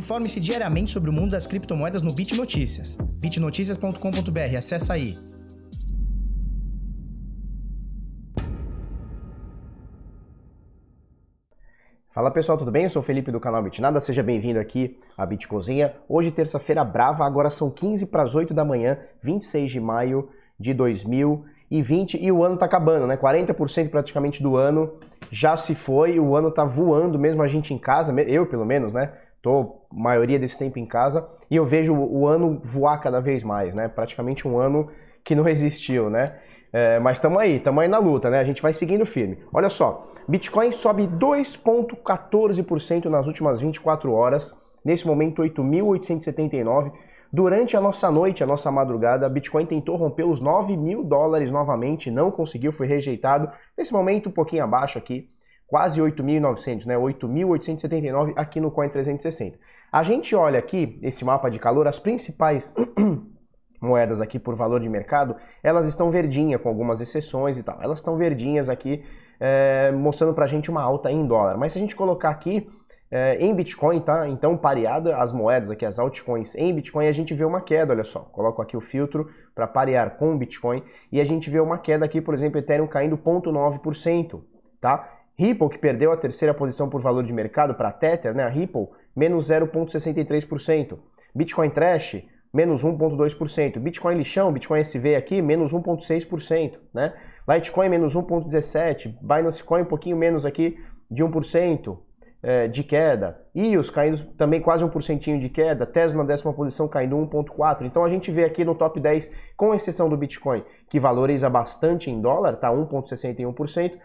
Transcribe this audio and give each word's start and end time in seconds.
Informe-se 0.00 0.40
diariamente 0.40 0.92
sobre 0.92 1.10
o 1.10 1.12
mundo 1.12 1.32
das 1.32 1.46
criptomoedas 1.46 2.00
no 2.00 2.10
Bit 2.10 2.34
Notícias. 2.34 2.96
bitnoticias.com.br, 2.96 4.56
acessa 4.56 4.94
aí. 4.94 5.18
Fala 12.08 12.30
pessoal, 12.30 12.56
tudo 12.56 12.70
bem? 12.70 12.84
Eu 12.84 12.90
sou 12.90 13.02
o 13.02 13.04
Felipe 13.04 13.30
do 13.30 13.38
canal 13.38 13.62
Bitnada, 13.62 14.00
seja 14.00 14.22
bem-vindo 14.22 14.58
aqui 14.58 14.98
à 15.18 15.26
Bitcozinha. 15.26 15.94
Hoje, 16.08 16.30
terça-feira 16.30 16.82
brava, 16.82 17.26
agora 17.26 17.50
são 17.50 17.70
15 17.70 18.06
para 18.06 18.22
as 18.22 18.34
8 18.34 18.54
da 18.54 18.64
manhã, 18.64 18.98
26 19.22 19.70
de 19.70 19.80
maio 19.80 20.30
de 20.58 20.72
2020 20.72 22.16
e 22.18 22.32
o 22.32 22.42
ano 22.42 22.56
tá 22.56 22.64
acabando, 22.64 23.06
né? 23.06 23.18
40% 23.18 23.90
praticamente 23.90 24.42
do 24.42 24.56
ano 24.56 24.94
já 25.30 25.58
se 25.58 25.74
foi, 25.74 26.18
o 26.18 26.34
ano 26.34 26.50
tá 26.50 26.64
voando, 26.64 27.18
mesmo 27.18 27.42
a 27.42 27.48
gente 27.48 27.74
em 27.74 27.78
casa, 27.78 28.18
eu 28.22 28.46
pelo 28.46 28.64
menos, 28.64 28.94
né? 28.94 29.12
Tô 29.42 29.86
maioria 29.92 30.38
desse 30.38 30.58
tempo 30.58 30.78
em 30.78 30.86
casa 30.86 31.26
e 31.50 31.56
eu 31.56 31.64
vejo 31.64 31.94
o 31.94 32.26
ano 32.26 32.60
voar 32.62 32.98
cada 32.98 33.20
vez 33.20 33.42
mais, 33.42 33.74
né? 33.74 33.88
Praticamente 33.88 34.46
um 34.46 34.58
ano 34.58 34.88
que 35.24 35.34
não 35.34 35.48
existiu, 35.48 36.10
né? 36.10 36.36
É, 36.72 37.00
mas 37.00 37.16
estamos 37.16 37.38
aí, 37.38 37.56
estamos 37.56 37.82
aí 37.82 37.88
na 37.88 37.98
luta, 37.98 38.30
né? 38.30 38.38
A 38.38 38.44
gente 38.44 38.62
vai 38.62 38.72
seguindo 38.72 39.04
firme. 39.04 39.38
Olha 39.52 39.68
só, 39.68 40.12
Bitcoin 40.28 40.70
sobe 40.72 41.08
2,14% 41.08 43.06
nas 43.06 43.26
últimas 43.26 43.60
24 43.60 44.12
horas, 44.12 44.56
nesse 44.84 45.06
momento 45.06 45.42
8.879. 45.42 46.92
Durante 47.32 47.76
a 47.76 47.80
nossa 47.80 48.10
noite, 48.10 48.42
a 48.42 48.46
nossa 48.46 48.70
madrugada, 48.70 49.28
Bitcoin 49.28 49.64
tentou 49.64 49.96
romper 49.96 50.24
os 50.24 50.40
9 50.40 50.76
mil 50.76 51.02
dólares 51.04 51.50
novamente, 51.50 52.10
não 52.10 52.30
conseguiu, 52.30 52.72
foi 52.72 52.86
rejeitado. 52.86 53.50
Nesse 53.76 53.92
momento, 53.92 54.28
um 54.28 54.32
pouquinho 54.32 54.64
abaixo 54.64 54.98
aqui, 54.98 55.28
quase 55.70 56.00
8.900, 56.00 56.84
né? 56.84 56.96
8.879 56.96 58.32
aqui 58.34 58.60
no 58.60 58.72
Coin 58.72 58.88
360. 58.88 59.56
A 59.92 60.02
gente 60.02 60.34
olha 60.34 60.58
aqui 60.58 60.98
esse 61.00 61.24
mapa 61.24 61.48
de 61.48 61.60
calor, 61.60 61.86
as 61.86 61.98
principais 61.98 62.74
moedas 63.80 64.20
aqui 64.20 64.36
por 64.38 64.56
valor 64.56 64.80
de 64.80 64.88
mercado, 64.88 65.36
elas 65.62 65.86
estão 65.86 66.10
verdinhas, 66.10 66.60
com 66.60 66.68
algumas 66.68 67.00
exceções 67.00 67.56
e 67.56 67.62
tal. 67.62 67.78
Elas 67.80 68.00
estão 68.00 68.16
verdinhas 68.16 68.68
aqui, 68.68 69.04
é, 69.38 69.92
mostrando 69.92 70.34
pra 70.34 70.48
gente 70.48 70.68
uma 70.68 70.82
alta 70.82 71.10
em 71.10 71.24
dólar. 71.24 71.56
Mas 71.56 71.72
se 71.72 71.78
a 71.78 71.80
gente 71.80 71.94
colocar 71.94 72.30
aqui 72.30 72.68
é, 73.08 73.36
em 73.40 73.54
Bitcoin, 73.54 74.00
tá? 74.00 74.28
Então, 74.28 74.56
pareada 74.56 75.16
as 75.16 75.32
moedas 75.32 75.70
aqui, 75.70 75.86
as 75.86 76.00
altcoins 76.00 76.56
em 76.56 76.74
Bitcoin, 76.74 77.06
a 77.06 77.12
gente 77.12 77.32
vê 77.32 77.44
uma 77.44 77.60
queda, 77.60 77.92
olha 77.92 78.04
só. 78.04 78.20
Coloco 78.20 78.60
aqui 78.60 78.76
o 78.76 78.80
filtro 78.80 79.28
para 79.54 79.68
parear 79.68 80.16
com 80.16 80.36
Bitcoin 80.36 80.82
e 81.12 81.20
a 81.20 81.24
gente 81.24 81.48
vê 81.48 81.60
uma 81.60 81.78
queda 81.78 82.04
aqui, 82.04 82.20
por 82.20 82.34
exemplo, 82.34 82.58
Ethereum 82.58 82.88
caindo 82.88 83.16
0,9%, 83.16 84.42
tá? 84.80 85.19
Ripple, 85.40 85.70
que 85.70 85.78
perdeu 85.78 86.12
a 86.12 86.18
terceira 86.18 86.52
posição 86.52 86.90
por 86.90 87.00
valor 87.00 87.24
de 87.24 87.32
mercado 87.32 87.72
para 87.72 87.88
a 87.88 87.92
Tether, 87.92 88.34
né, 88.34 88.42
a 88.42 88.48
Ripple, 88.50 88.88
menos 89.16 89.50
0,63%. 89.50 90.98
Bitcoin 91.34 91.70
Trash, 91.70 92.22
menos 92.52 92.84
1,2%. 92.84 93.78
Bitcoin 93.78 94.16
Lixão, 94.16 94.52
Bitcoin 94.52 94.80
SV 94.80 95.16
aqui, 95.16 95.40
menos 95.40 95.72
1,6%. 95.72 96.74
Né? 96.92 97.14
Litecoin, 97.48 97.88
menos 97.88 98.14
1,17%. 98.14 99.14
Binance 99.22 99.64
Coin, 99.64 99.80
um 99.80 99.86
pouquinho 99.86 100.14
menos 100.14 100.44
aqui, 100.44 100.76
de 101.10 101.24
1% 101.24 101.96
é, 102.42 102.68
de 102.68 102.84
queda. 102.84 103.40
EOS 103.54 103.88
caindo 103.88 104.22
também 104.34 104.60
quase 104.60 104.84
1% 104.84 105.38
de 105.38 105.48
queda. 105.48 105.86
Tesla 105.86 106.22
décima 106.22 106.52
posição 106.52 106.86
caindo 106.86 107.16
1,4%. 107.16 107.86
Então 107.86 108.04
a 108.04 108.10
gente 108.10 108.30
vê 108.30 108.44
aqui 108.44 108.62
no 108.62 108.74
top 108.74 109.00
10, 109.00 109.32
com 109.56 109.74
exceção 109.74 110.06
do 110.06 110.18
Bitcoin, 110.18 110.62
que 110.90 111.00
valoriza 111.00 111.48
bastante 111.48 112.10
em 112.10 112.20
dólar, 112.20 112.56
tá 112.56 112.70
1,61%. 112.70 113.98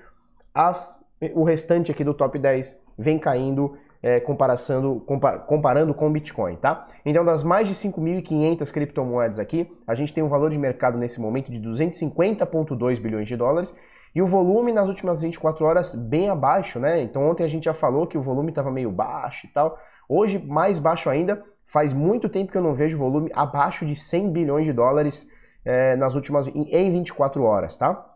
As 0.53 1.04
o 1.33 1.43
restante 1.43 1.91
aqui 1.91 2.03
do 2.03 2.13
top 2.13 2.37
10 2.37 2.79
vem 2.97 3.17
caindo 3.17 3.77
é, 4.05 4.19
comparando, 4.19 5.03
comparando 5.47 5.93
com 5.93 6.07
o 6.07 6.11
Bitcoin, 6.11 6.55
tá? 6.57 6.85
Então, 7.03 7.25
das 7.25 7.41
mais 7.41 7.67
de 7.67 7.73
5.500 7.73 8.71
criptomoedas 8.71 9.39
aqui, 9.39 9.67
a 9.87 9.95
gente 9.95 10.13
tem 10.13 10.23
um 10.23 10.29
valor 10.29 10.51
de 10.51 10.59
mercado 10.59 10.95
nesse 10.95 11.19
momento 11.19 11.51
de 11.51 11.59
250,2 11.59 13.01
bilhões 13.01 13.27
de 13.27 13.35
dólares 13.35 13.75
e 14.13 14.21
o 14.21 14.27
volume 14.27 14.71
nas 14.71 14.87
últimas 14.87 15.21
24 15.21 15.65
horas 15.65 15.95
bem 15.95 16.29
abaixo, 16.29 16.79
né? 16.79 17.01
Então, 17.01 17.27
ontem 17.27 17.43
a 17.43 17.47
gente 17.47 17.65
já 17.65 17.73
falou 17.73 18.05
que 18.05 18.17
o 18.17 18.21
volume 18.21 18.49
estava 18.49 18.69
meio 18.69 18.91
baixo 18.91 19.47
e 19.47 19.49
tal. 19.49 19.77
Hoje, 20.07 20.37
mais 20.37 20.77
baixo 20.77 21.09
ainda, 21.09 21.43
faz 21.65 21.91
muito 21.91 22.29
tempo 22.29 22.51
que 22.51 22.57
eu 22.57 22.61
não 22.61 22.75
vejo 22.75 22.97
volume 22.99 23.31
abaixo 23.33 23.87
de 23.87 23.95
100 23.95 24.31
bilhões 24.31 24.65
de 24.65 24.71
dólares 24.71 25.27
é, 25.65 25.95
nas 25.95 26.13
últimas 26.13 26.47
em 26.47 26.91
24 26.91 27.43
horas, 27.43 27.75
tá? 27.75 28.14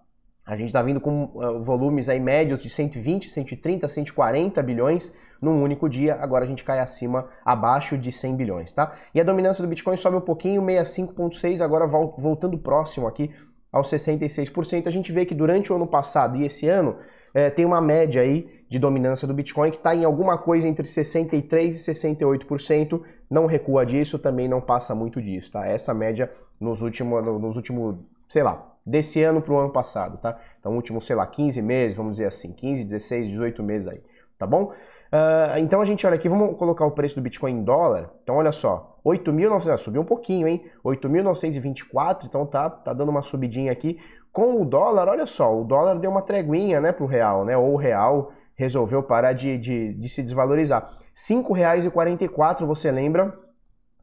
A 0.50 0.56
gente 0.56 0.70
está 0.70 0.82
vindo 0.82 1.00
com 1.00 1.26
uh, 1.26 1.62
volumes 1.62 2.10
aí 2.10 2.20
médios 2.20 2.64
de 2.64 2.72
120, 2.72 3.30
130, 3.30 3.88
140 3.88 4.64
bilhões 4.64 5.16
num 5.40 5.62
único 5.62 5.88
dia. 5.88 6.16
Agora 6.20 6.44
a 6.44 6.48
gente 6.48 6.64
cai 6.64 6.80
acima, 6.80 7.28
abaixo 7.46 7.96
de 7.96 8.12
100 8.12 8.36
bilhões, 8.36 8.74
tá? 8.74 8.92
E 9.14 9.22
a 9.22 9.24
dominância 9.24 9.62
do 9.62 9.68
Bitcoin 9.68 9.96
sobe 9.96 10.18
um 10.18 10.22
pouquinho, 10.22 10.64
65,6, 10.64 11.62
agora 11.62 11.86
voltando 11.86 12.58
próximo 12.58 13.06
aqui 13.06 13.30
aos 13.72 13.92
66%. 13.92 14.88
A 14.88 14.92
gente 14.92 15.12
vê 15.12 15.24
que 15.24 15.36
durante 15.36 15.72
o 15.72 15.76
ano 15.76 15.86
passado 15.86 16.36
e 16.36 16.44
esse 16.44 16.68
ano 16.68 16.98
é, 17.32 17.52
tem 17.52 17.64
uma 17.64 17.80
média 17.80 18.24
aí 18.24 18.50
de 18.68 18.80
dominância 18.80 19.28
do 19.28 19.36
Bitcoin 19.36 19.70
que 19.70 19.78
está 19.78 19.94
em 19.94 20.04
alguma 20.04 20.36
coisa 20.36 20.68
entre 20.68 20.88
63% 20.88 21.62
e 21.62 21.70
68%. 21.70 23.00
Não 23.30 23.46
recua 23.46 23.86
disso, 23.86 24.18
também 24.18 24.48
não 24.48 24.60
passa 24.60 24.96
muito 24.96 25.22
disso, 25.22 25.52
tá? 25.52 25.68
Essa 25.68 25.94
média 25.94 26.32
nos 26.60 26.82
últimos, 26.82 27.24
nos 27.24 27.56
últimos 27.56 27.98
sei 28.28 28.44
lá, 28.44 28.76
desse 28.90 29.22
ano 29.24 29.42
para 29.42 29.54
o 29.54 29.58
ano 29.58 29.70
passado, 29.72 30.18
tá? 30.18 30.38
Então, 30.60 30.76
último, 30.76 31.02
sei 31.02 31.16
lá, 31.16 31.26
15 31.26 31.62
meses, 31.62 31.96
vamos 31.96 32.14
dizer 32.14 32.26
assim, 32.26 32.52
15, 32.52 32.84
16, 32.84 33.30
18 33.30 33.64
meses 33.64 33.88
aí, 33.88 34.02
tá 34.38 34.48
bom? 34.48 34.72
Uh, 35.12 35.58
então 35.58 35.82
a 35.82 35.86
gente 35.86 36.06
olha 36.06 36.16
aqui, 36.16 36.30
vamos 36.30 36.56
colocar 36.58 36.86
o 36.86 36.92
preço 36.92 37.16
do 37.16 37.22
Bitcoin 37.22 37.54
em 37.54 37.64
dólar. 37.64 38.12
Então 38.22 38.36
olha 38.36 38.52
só, 38.52 39.00
8.900, 39.06 39.74
ah, 39.74 39.78
subiu 39.78 40.02
um 40.02 40.06
pouquinho, 40.06 40.48
hein? 40.48 40.64
8.924, 40.84 42.26
então 42.26 42.46
tá, 42.46 42.70
tá 42.70 42.94
dando 42.94 43.10
uma 43.10 43.22
subidinha 43.22 43.72
aqui. 43.72 44.00
Com 44.32 44.62
o 44.62 44.66
dólar, 44.66 45.08
olha 45.08 45.26
só, 45.26 45.60
o 45.60 45.64
dólar 45.64 45.96
deu 45.96 46.12
uma 46.12 46.22
treguinha, 46.22 46.80
né, 46.80 46.92
pro 46.92 47.08
real, 47.08 47.44
né? 47.44 47.58
Ou 47.58 47.74
o 47.74 47.78
real 47.78 48.32
resolveu 48.56 49.02
parar 49.02 49.34
de, 49.34 49.58
de, 49.58 49.94
de 49.94 50.10
se 50.10 50.22
desvalorizar. 50.22 50.82
R$ 50.82 51.36
5,44, 51.36 52.66
você 52.66 52.92
lembra? 52.92 53.34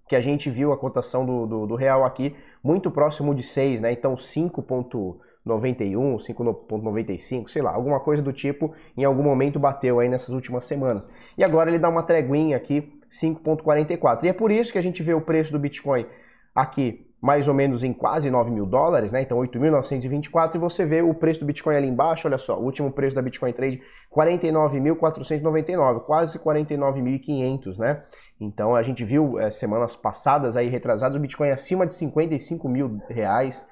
Que 0.09 0.17
a 0.17 0.21
gente 0.21 0.51
viu 0.51 0.73
a 0.73 0.79
cotação 0.79 1.25
do, 1.25 1.47
do, 1.47 1.67
do 1.67 1.75
real 1.75 2.05
aqui 2.05 2.35
muito 2.63 2.91
próximo 2.91 3.35
de 3.35 3.43
6, 3.43 3.81
né? 3.81 3.93
Então 3.93 4.15
5,91, 4.15 5.19
5,95, 5.45 7.49
sei 7.49 7.63
lá, 7.63 7.73
alguma 7.73 8.01
coisa 8.01 8.23
do 8.23 8.33
tipo, 8.33 8.73
em 8.97 9.05
algum 9.05 9.23
momento 9.23 9.59
bateu 9.59 9.99
aí 9.99 10.09
nessas 10.09 10.31
últimas 10.31 10.65
semanas. 10.65 11.09
E 11.37 11.45
agora 11.45 11.71
ele 11.71 11.79
dá 11.79 11.89
uma 11.89 12.03
treguinha 12.03 12.57
aqui, 12.57 13.01
5,44. 13.11 14.25
E 14.25 14.29
é 14.29 14.33
por 14.33 14.51
isso 14.51 14.73
que 14.73 14.79
a 14.79 14.83
gente 14.83 15.03
vê 15.03 15.15
o 15.15 15.21
preço 15.21 15.53
do 15.53 15.59
Bitcoin 15.59 16.07
aqui 16.55 17.07
mais 17.27 17.49
ou 17.49 17.55
menos 17.55 17.83
em 17.83 17.93
quase 17.93 18.31
9 18.31 18.53
mil 18.53 18.65
dólares, 18.65 19.11
né? 19.11 19.21
Então 19.21 19.37
8.924 19.39 20.55
e 20.55 20.59
você 20.59 20.87
vê 20.87 21.03
o 21.03 21.13
preço 21.13 21.41
do 21.41 21.47
Bitcoin 21.47 21.75
ali 21.75 21.89
embaixo, 21.89 22.29
olha 22.29 22.39
só, 22.39 22.57
o 22.57 22.63
último 22.63 22.93
preço 22.93 23.17
da 23.17 23.21
Bitcoin 23.21 23.53
Trade 23.53 23.83
49.499, 24.17 26.05
quase 26.05 26.39
49.500, 26.39 27.79
né? 27.79 28.05
Então 28.41 28.77
a 28.77 28.83
gente 28.85 29.05
viu 29.05 29.41
é, 29.41 29.51
semanas 29.51 29.97
passadas 29.97 30.57
aí 30.57 30.69
retrasadas 30.69 31.17
o 31.17 31.21
Bitcoin 31.21 31.51
acima 31.51 31.85
de 31.85 31.95
55 31.95 32.69
mil 32.69 33.03
reais, 33.09 33.69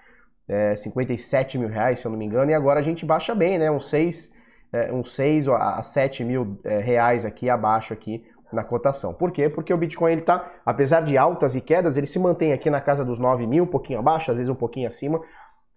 é, 0.48 0.74
57 0.74 1.56
mil 1.56 1.68
reais, 1.68 2.00
se 2.00 2.06
eu 2.08 2.10
não 2.10 2.18
me 2.18 2.24
engano, 2.24 2.50
e 2.50 2.54
agora 2.54 2.80
a 2.80 2.82
gente 2.82 3.06
baixa 3.06 3.36
bem, 3.36 3.56
né? 3.56 3.70
Uns 3.70 3.88
6, 3.88 4.32
é, 4.72 4.92
uns 4.92 5.14
6 5.14 5.46
a 5.46 5.80
7 5.80 6.24
mil 6.24 6.58
reais 6.64 7.24
aqui 7.24 7.48
abaixo 7.48 7.92
aqui 7.92 8.24
na 8.52 8.62
cotação. 8.64 9.12
Por 9.14 9.30
quê? 9.30 9.48
Porque 9.48 9.72
o 9.72 9.76
Bitcoin, 9.76 10.12
ele 10.12 10.22
tá, 10.22 10.50
apesar 10.64 11.02
de 11.02 11.16
altas 11.16 11.54
e 11.54 11.60
quedas, 11.60 11.96
ele 11.96 12.06
se 12.06 12.18
mantém 12.18 12.52
aqui 12.52 12.70
na 12.70 12.80
casa 12.80 13.04
dos 13.04 13.18
9 13.18 13.46
mil, 13.46 13.64
um 13.64 13.68
pouquinho 13.68 13.98
abaixo, 13.98 14.30
às 14.30 14.38
vezes 14.38 14.50
um 14.50 14.54
pouquinho 14.54 14.88
acima, 14.88 15.20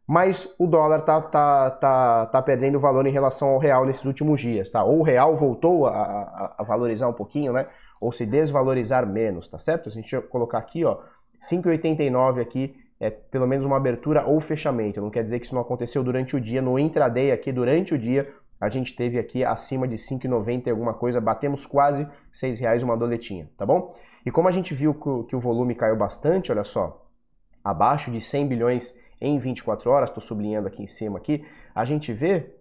mas 0.08 0.48
o 0.58 0.66
dólar 0.66 1.02
tá, 1.02 1.22
tá, 1.22 1.72
tá, 1.72 2.26
tá 2.28 2.42
perdendo 2.42 2.80
valor 2.80 3.06
em 3.06 3.12
relação 3.12 3.50
ao 3.50 3.58
real 3.58 3.86
nesses 3.86 4.06
últimos 4.06 4.40
dias, 4.40 4.70
tá? 4.70 4.84
Ou 4.84 5.00
o 5.00 5.04
real 5.04 5.36
voltou 5.36 5.86
a, 5.86 5.92
a, 5.92 6.56
a 6.60 6.64
valorizar 6.64 7.10
um 7.10 7.14
pouquinho, 7.14 7.52
né? 7.52 7.68
Ou 8.00 8.12
se 8.12 8.26
desvalorizar 8.26 9.06
menos, 9.06 9.48
tá 9.50 9.58
certo? 9.58 9.92
Se 9.92 10.00
a 10.00 10.02
gente 10.02 10.22
colocar 10.28 10.60
aqui, 10.60 10.86
ó, 10.86 11.00
5,89 11.42 12.42
aqui 12.42 12.76
é 13.00 13.10
pelo 13.10 13.46
menos 13.46 13.66
uma 13.66 13.78
abertura 13.78 14.26
ou 14.26 14.40
fechamento. 14.40 15.02
Não 15.02 15.10
quer 15.10 15.24
dizer 15.24 15.40
que 15.40 15.46
isso 15.46 15.56
não 15.56 15.62
aconteceu 15.62 16.04
durante 16.04 16.36
o 16.36 16.42
dia, 16.42 16.62
no 16.62 16.80
intraday 16.80 17.32
aqui 17.32 17.52
durante 17.52 17.94
o 17.94 17.98
dia, 17.98 18.34
a 18.60 18.70
gente 18.70 18.96
teve 18.96 19.20
aqui 19.20 19.44
acima 19.44 19.88
de 19.88 19.96
5,90 19.96 20.68
e 20.68 20.70
alguma 20.70 20.94
coisa, 20.94 21.22
batemos 21.22 21.66
quase 21.66 22.08
6 22.32 22.60
reais 22.60 22.84
uma 22.84 22.98
doletinha, 22.98 23.50
tá 23.58 23.66
bom? 23.66 23.94
E 24.26 24.32
como 24.32 24.48
a 24.48 24.52
gente 24.52 24.74
viu 24.74 24.94
que 25.28 25.36
o 25.36 25.40
volume 25.40 25.76
caiu 25.76 25.96
bastante, 25.96 26.52
olha 26.52 26.64
só, 26.64 27.06
abaixo 27.64 28.12
de 28.12 28.20
100 28.20 28.48
bilhões 28.48 28.96
em 29.22 29.38
24 29.40 29.90
horas, 29.90 30.10
estou 30.10 30.24
sublinhando 30.24 30.68
aqui 30.68 30.82
em 30.82 30.88
cima 30.88 31.18
aqui, 31.18 31.46
a 31.74 31.86
gente 31.86 32.12
vê 32.14 32.54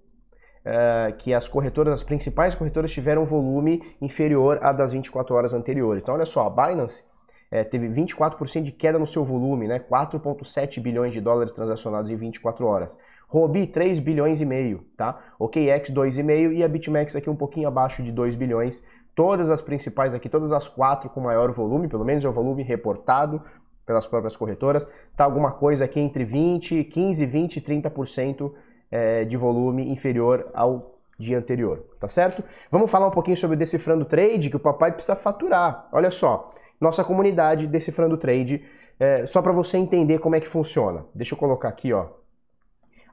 uh, 0.67 1.17
que 1.17 1.33
as 1.33 1.49
corretoras, 1.49 1.95
as 1.95 2.03
principais 2.03 2.55
corretoras 2.55 2.93
tiveram 2.93 3.23
um 3.23 3.27
volume 3.27 3.83
inferior 4.01 4.59
a 4.63 4.73
das 4.73 4.93
24 4.93 5.35
horas 5.35 5.53
anteriores. 5.53 6.03
Então 6.03 6.15
olha 6.15 6.27
só, 6.27 6.47
a 6.47 6.51
Binance 6.51 7.05
é, 7.51 7.63
teve 7.63 7.89
24% 7.89 8.63
de 8.63 8.73
queda 8.73 8.99
no 8.99 9.07
seu 9.07 9.25
volume, 9.25 9.69
né? 9.69 9.79
4,7 9.79 10.81
bilhões 10.81 11.13
de 11.13 11.21
dólares 11.21 11.53
transacionados 11.53 12.11
em 12.11 12.17
24 12.17 12.67
horas. 12.67 12.99
Robi 13.29 13.67
3 13.67 13.99
bilhões 13.99 14.41
e 14.41 14.47
meio, 14.47 14.85
tá? 14.97 15.19
OKEx 15.39 15.91
2,5 15.91 16.53
e 16.53 16.63
a 16.63 16.69
BitMEX 16.69 17.17
aqui 17.17 17.29
um 17.29 17.35
pouquinho 17.35 17.67
abaixo 17.67 18.03
de 18.03 18.13
2 18.13 18.37
bilhões, 18.37 18.85
todas 19.15 19.51
as 19.51 19.61
principais 19.61 20.15
aqui, 20.15 20.29
todas 20.29 20.53
as 20.53 20.69
quatro 20.69 21.11
com 21.11 21.21
maior 21.21 21.51
volume, 21.51 21.89
pelo 21.89 22.05
menos 22.05 22.25
é 22.25 22.29
o 22.29 22.33
volume 22.33 22.63
reportado 22.63 23.43
pelas 23.85 24.07
próprias 24.07 24.37
corretoras, 24.37 24.87
tá 25.17 25.25
alguma 25.25 25.53
coisa 25.53 25.85
aqui 25.85 25.99
entre 25.99 26.25
20, 26.25 26.85
15, 26.85 27.27
20 27.27 27.57
e 27.57 27.61
30% 27.61 28.53
é, 28.91 29.25
de 29.25 29.37
volume 29.37 29.91
inferior 29.91 30.49
ao 30.55 30.95
dia 31.19 31.39
anterior, 31.39 31.85
tá 31.99 32.07
certo? 32.07 32.45
Vamos 32.71 32.91
falar 32.91 33.07
um 33.09 33.11
pouquinho 33.11 33.37
sobre 33.37 33.57
o 33.57 33.59
Decifrando 33.59 34.05
Trade, 34.05 34.51
que 34.51 34.57
o 34.57 34.61
papai 34.61 34.93
precisa 34.93 35.17
faturar. 35.17 35.89
Olha 35.93 36.11
só, 36.11 36.53
nossa 36.81 37.03
comunidade 37.03 37.67
Decifrando 37.67 38.17
Trade, 38.17 38.63
é, 39.01 39.27
só 39.27 39.41
para 39.41 39.53
você 39.53 39.79
entender 39.79 40.19
como 40.19 40.37
é 40.37 40.41
que 40.41 40.49
funciona. 40.49 41.07
Deixa 41.15 41.35
eu 41.35 41.39
colocar 41.39 41.69
aqui, 41.69 41.93
ó. 41.93 42.07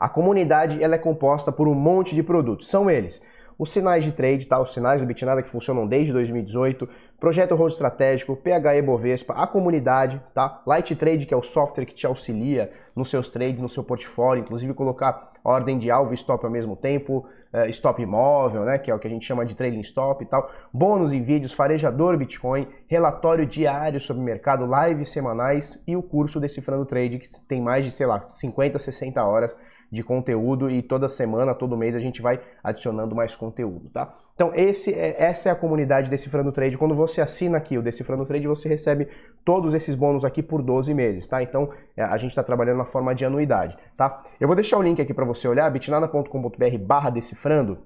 A 0.03 0.09
comunidade 0.09 0.83
ela 0.83 0.95
é 0.95 0.97
composta 0.97 1.50
por 1.50 1.65
um 1.65 1.73
monte 1.73 2.13
de 2.13 2.21
produtos. 2.21 2.67
São 2.67 2.91
eles 2.91 3.25
os 3.57 3.71
sinais 3.71 4.03
de 4.03 4.11
trade, 4.11 4.45
tá? 4.45 4.59
Os 4.59 4.73
sinais 4.73 5.00
do 5.00 5.07
Bitnada 5.07 5.41
que 5.41 5.47
funcionam 5.47 5.88
desde 5.88 6.11
2018, 6.11 6.89
projeto 7.17 7.55
rosto 7.55 7.77
estratégico, 7.77 8.35
PHE 8.35 8.81
Bovespa, 8.81 9.33
a 9.33 9.47
comunidade, 9.47 10.21
tá? 10.33 10.61
Light 10.67 10.94
Trade, 10.97 11.25
que 11.25 11.33
é 11.33 11.38
o 11.38 11.41
software 11.41 11.85
que 11.85 11.94
te 11.94 12.05
auxilia 12.05 12.69
nos 12.94 13.09
seus 13.09 13.29
trades, 13.29 13.61
no 13.61 13.69
seu 13.69 13.81
portfólio, 13.81 14.41
inclusive 14.41 14.73
colocar 14.73 15.31
ordem 15.41 15.77
de 15.77 15.89
alvo 15.89 16.11
e 16.11 16.15
stop 16.15 16.44
ao 16.44 16.51
mesmo 16.51 16.75
tempo, 16.75 17.25
uh, 17.53 17.69
stop 17.69 18.01
imóvel, 18.01 18.65
né? 18.65 18.77
Que 18.77 18.91
é 18.91 18.95
o 18.95 19.00
que 19.00 19.07
a 19.07 19.09
gente 19.09 19.25
chama 19.25 19.45
de 19.45 19.55
trailing 19.55 19.79
stop 19.79 20.21
e 20.21 20.27
tal. 20.27 20.51
Bônus 20.73 21.13
em 21.13 21.21
vídeos, 21.21 21.53
farejador 21.53 22.17
Bitcoin, 22.17 22.67
relatório 22.88 23.45
diário 23.45 24.01
sobre 24.01 24.21
mercado, 24.21 24.69
lives 24.69 25.07
semanais 25.07 25.81
e 25.88 25.95
o 25.95 26.03
curso 26.03 26.41
Decifrando 26.41 26.85
Trade, 26.85 27.19
que 27.19 27.29
tem 27.47 27.61
mais 27.61 27.85
de, 27.85 27.91
sei 27.91 28.05
lá, 28.05 28.25
50, 28.27 28.77
60 28.77 29.23
horas 29.23 29.55
de 29.93 30.03
conteúdo 30.03 30.71
e 30.71 30.81
toda 30.81 31.07
semana, 31.07 31.53
todo 31.53 31.77
mês 31.77 31.95
a 31.95 31.99
gente 31.99 32.19
vai 32.19 32.41
adicionando 32.63 33.15
mais 33.15 33.35
conteúdo, 33.35 33.91
tá? 33.91 34.11
Então 34.33 34.51
esse 34.55 34.91
é, 34.91 35.15
essa 35.19 35.49
é 35.49 35.51
a 35.51 35.55
comunidade 35.55 36.09
Decifrando 36.09 36.51
Trade. 36.51 36.79
Quando 36.79 36.95
você 36.95 37.21
assina 37.21 37.59
aqui 37.59 37.77
o 37.77 37.81
Decifrando 37.83 38.25
Trade, 38.25 38.47
você 38.47 38.67
recebe 38.67 39.07
todos 39.45 39.75
esses 39.75 39.93
bônus 39.93 40.25
aqui 40.25 40.41
por 40.41 40.63
12 40.63 40.91
meses, 40.95 41.27
tá? 41.27 41.43
Então 41.43 41.69
é, 41.95 42.01
a 42.01 42.17
gente 42.17 42.31
está 42.31 42.41
trabalhando 42.41 42.79
na 42.79 42.85
forma 42.85 43.13
de 43.13 43.23
anuidade, 43.23 43.77
tá? 43.95 44.19
Eu 44.39 44.47
vou 44.47 44.55
deixar 44.55 44.79
o 44.79 44.81
link 44.81 44.99
aqui 44.99 45.13
para 45.13 45.25
você 45.25 45.47
olhar, 45.47 45.69
bitnada.com.br 45.69 46.77
barra 46.79 47.11
decifrando, 47.11 47.77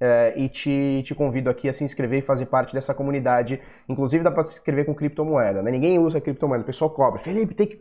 é, 0.00 0.32
e 0.34 0.48
te, 0.48 1.02
te 1.04 1.14
convido 1.14 1.50
aqui 1.50 1.68
a 1.68 1.72
se 1.72 1.84
inscrever 1.84 2.20
e 2.20 2.22
fazer 2.22 2.46
parte 2.46 2.72
dessa 2.72 2.94
comunidade. 2.94 3.60
Inclusive 3.88 4.24
dá 4.24 4.30
para 4.30 4.44
se 4.44 4.54
inscrever 4.54 4.86
com 4.86 4.94
criptomoeda, 4.94 5.62
né? 5.62 5.70
Ninguém 5.70 5.98
usa 5.98 6.20
criptomoeda, 6.20 6.62
o 6.62 6.66
pessoal 6.66 6.90
cobra. 6.90 7.20
Felipe, 7.20 7.54
tem 7.54 7.66
que 7.66 7.78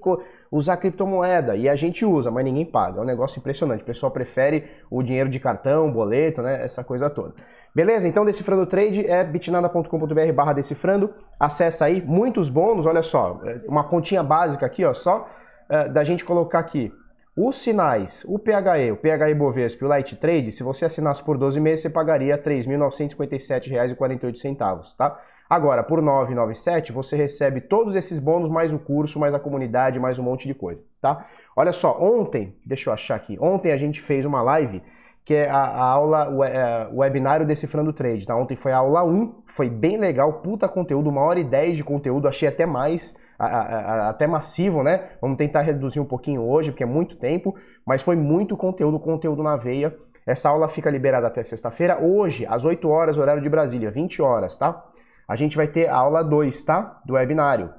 usar 0.51 0.77
criptomoeda. 0.77 1.55
E 1.55 1.69
a 1.69 1.75
gente 1.75 2.03
usa, 2.03 2.29
mas 2.29 2.43
ninguém 2.43 2.65
paga. 2.65 2.99
É 2.99 3.01
um 3.01 3.05
negócio 3.05 3.39
impressionante. 3.39 3.83
O 3.83 3.85
pessoal 3.85 4.11
prefere 4.11 4.65
o 4.91 5.01
dinheiro 5.01 5.29
de 5.29 5.39
cartão, 5.39 5.89
boleto, 5.91 6.41
né? 6.41 6.63
Essa 6.63 6.83
coisa 6.83 7.09
toda. 7.09 7.33
Beleza? 7.73 8.07
Então, 8.07 8.25
Decifrando 8.25 8.65
Trade 8.65 9.05
é 9.07 9.23
bitnada.com.br 9.23 10.33
barra 10.33 10.53
decifrando. 10.53 11.13
Acessa 11.39 11.85
aí, 11.85 12.01
muitos 12.01 12.49
bônus, 12.49 12.85
olha 12.85 13.01
só. 13.01 13.39
É, 13.45 13.61
uma 13.67 13.83
continha 13.83 14.23
básica 14.23 14.65
aqui, 14.65 14.83
ó, 14.83 14.93
só 14.93 15.29
é, 15.69 15.87
da 15.87 16.03
gente 16.03 16.25
colocar 16.25 16.59
aqui. 16.59 16.91
Os 17.37 17.57
sinais, 17.57 18.25
o 18.27 18.39
PHE, 18.39 18.91
o 18.91 18.97
PHE 18.97 19.35
Bovespa 19.35 19.83
e 19.83 19.85
o 19.85 19.89
Light 19.89 20.15
Trade, 20.15 20.51
se 20.51 20.63
você 20.63 20.85
assinasse 20.85 21.23
por 21.23 21.37
12 21.37 21.59
meses, 21.59 21.81
você 21.81 21.89
pagaria 21.89 22.35
R$ 22.35 22.41
3.957,48, 22.41 24.95
tá? 24.97 25.19
Agora, 25.49 25.83
por 25.83 25.99
R$ 25.99 26.05
997, 26.05 26.91
você 26.91 27.15
recebe 27.15 27.61
todos 27.61 27.95
esses 27.95 28.19
bônus, 28.19 28.49
mais 28.49 28.73
o 28.73 28.79
curso, 28.79 29.19
mais 29.19 29.33
a 29.33 29.39
comunidade, 29.39 29.99
mais 29.99 30.19
um 30.19 30.23
monte 30.23 30.47
de 30.47 30.53
coisa, 30.53 30.83
tá? 31.01 31.25
Olha 31.55 31.71
só, 31.71 31.97
ontem, 31.99 32.55
deixa 32.65 32.89
eu 32.89 32.93
achar 32.93 33.15
aqui, 33.15 33.37
ontem 33.39 33.71
a 33.71 33.77
gente 33.77 34.01
fez 34.01 34.25
uma 34.25 34.41
live 34.41 34.81
que 35.25 35.33
é 35.35 35.49
a, 35.49 35.57
a 35.57 35.83
aula, 35.83 36.29
o, 36.29 36.43
é, 36.43 36.89
o 36.91 36.97
webinário 36.97 37.45
Decifrando 37.45 37.93
Trade, 37.93 38.25
tá? 38.25 38.35
Ontem 38.35 38.55
foi 38.55 38.71
a 38.71 38.77
aula 38.77 39.03
1, 39.03 39.41
foi 39.45 39.69
bem 39.69 39.97
legal, 39.97 40.41
puta 40.41 40.67
conteúdo, 40.67 41.09
uma 41.09 41.21
hora 41.21 41.39
e 41.39 41.43
dez 41.43 41.77
de 41.77 41.83
conteúdo, 41.83 42.27
achei 42.27 42.49
até 42.49 42.65
mais 42.65 43.15
a, 43.39 43.45
a, 43.47 44.09
até 44.09 44.27
massivo, 44.27 44.83
né? 44.83 45.11
Vamos 45.21 45.37
tentar 45.37 45.61
reduzir 45.61 45.99
um 45.99 46.05
pouquinho 46.05 46.41
hoje, 46.41 46.71
porque 46.71 46.83
é 46.83 46.87
muito 46.87 47.15
tempo, 47.15 47.55
mas 47.85 48.01
foi 48.01 48.15
muito 48.15 48.57
conteúdo, 48.57 48.99
conteúdo 48.99 49.41
na 49.41 49.55
veia. 49.55 49.95
Essa 50.25 50.49
aula 50.49 50.67
fica 50.67 50.89
liberada 50.89 51.27
até 51.27 51.41
sexta-feira. 51.41 51.99
Hoje, 51.99 52.45
às 52.47 52.65
8 52.65 52.87
horas, 52.89 53.17
horário 53.17 53.41
de 53.41 53.49
Brasília, 53.49 53.89
20 53.89 54.21
horas, 54.21 54.57
tá? 54.57 54.85
A 55.27 55.35
gente 55.35 55.55
vai 55.55 55.67
ter 55.67 55.87
a 55.87 55.95
aula 55.95 56.21
2, 56.21 56.61
tá? 56.63 56.97
Do 57.05 57.13
webinário. 57.13 57.73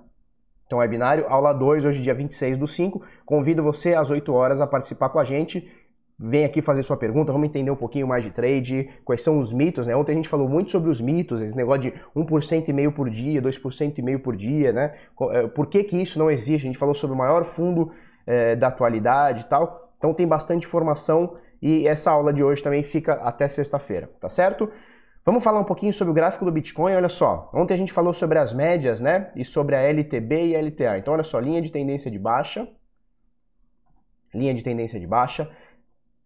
Então, 0.67 0.79
webinário, 0.79 1.27
aula 1.29 1.53
2, 1.53 1.85
hoje 1.85 2.01
dia 2.01 2.15
26 2.15 2.57
do 2.57 2.67
5. 2.67 3.03
Convido 3.27 3.63
você 3.63 3.95
às 3.95 4.09
8 4.09 4.33
horas 4.33 4.61
a 4.61 4.67
participar 4.67 5.09
com 5.11 5.19
a 5.19 5.25
gente 5.25 5.69
vem 6.23 6.45
aqui 6.45 6.61
fazer 6.61 6.83
sua 6.83 6.99
pergunta, 6.99 7.33
vamos 7.33 7.49
entender 7.49 7.71
um 7.71 7.77
pouquinho 7.77 8.07
mais 8.07 8.23
de 8.23 8.31
trade, 8.31 8.91
quais 9.07 9.23
são 9.23 9.39
os 9.39 9.55
mitos, 9.55 9.87
né? 9.87 9.97
Ontem 9.97 10.13
a 10.13 10.15
gente 10.15 10.29
falou 10.29 10.47
muito 10.47 10.71
sobre 10.71 10.91
os 10.91 11.01
mitos, 11.01 11.41
esse 11.41 11.57
negócio 11.57 11.81
de 11.81 11.95
1% 12.15 12.69
e 12.69 12.73
meio 12.75 12.93
por 12.93 13.09
dia, 13.09 13.41
2% 13.41 13.99
e 13.99 14.03
meio 14.03 14.21
por 14.21 14.37
dia, 14.37 14.71
né? 14.71 14.93
Eh, 15.33 15.47
por 15.49 15.67
que 15.67 15.83
que 15.83 15.97
isso 15.97 16.19
não 16.19 16.31
existe? 16.31 16.67
A 16.67 16.69
gente 16.69 16.79
falou 16.79 16.95
sobre 16.95 17.15
o 17.15 17.19
maior 17.19 17.45
fundo 17.45 17.91
é, 18.27 18.55
da 18.55 18.69
atualidade 18.69 19.43
e 19.43 19.45
tal. 19.45 19.91
Então 19.97 20.13
tem 20.13 20.27
bastante 20.27 20.67
informação 20.67 21.39
e 21.63 21.89
essa 21.89 22.11
aula 22.11 22.35
de 22.35 22.45
hoje 22.45 22.63
também 22.63 22.83
fica 22.83 23.15
até 23.15 23.49
sexta-feira, 23.49 24.11
tá 24.21 24.29
certo? 24.29 24.71
Vamos 25.25 25.43
falar 25.43 25.61
um 25.61 25.65
pouquinho 25.65 25.93
sobre 25.93 26.11
o 26.11 26.15
gráfico 26.15 26.45
do 26.45 26.53
Bitcoin, 26.53 26.95
olha 26.95 27.09
só. 27.09 27.51
Ontem 27.55 27.73
a 27.75 27.77
gente 27.79 27.93
falou 27.93 28.13
sobre 28.13 28.39
as 28.39 28.53
médias, 28.53 29.01
né? 29.01 29.31
E 29.35 29.45
sobre 29.45 29.75
a 29.75 29.81
LTB 29.81 30.49
e 30.49 30.57
a 30.57 30.61
LTA. 30.61 30.99
Então 30.99 31.15
olha 31.15 31.23
só, 31.23 31.39
linha 31.39 31.63
de 31.63 31.73
tendência 31.73 32.11
de 32.11 32.19
baixa, 32.19 32.69
linha 34.35 34.53
de 34.53 34.63
tendência 34.63 35.01
de 35.01 35.07
baixa, 35.07 35.51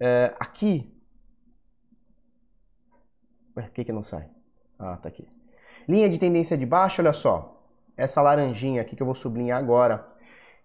é, 0.04 0.34
aqui. 0.38 0.92
Por 3.54 3.62
que, 3.70 3.84
que 3.84 3.92
não 3.92 4.02
sai? 4.02 4.28
Ah, 4.78 4.98
tá 4.98 5.08
aqui. 5.08 5.26
Linha 5.88 6.10
de 6.10 6.18
tendência 6.18 6.58
de 6.58 6.66
baixa, 6.66 7.00
olha 7.00 7.14
só. 7.14 7.62
Essa 7.96 8.20
laranjinha 8.20 8.82
aqui 8.82 8.94
que 8.94 9.02
eu 9.02 9.06
vou 9.06 9.14
sublinhar 9.14 9.58
agora. 9.58 10.06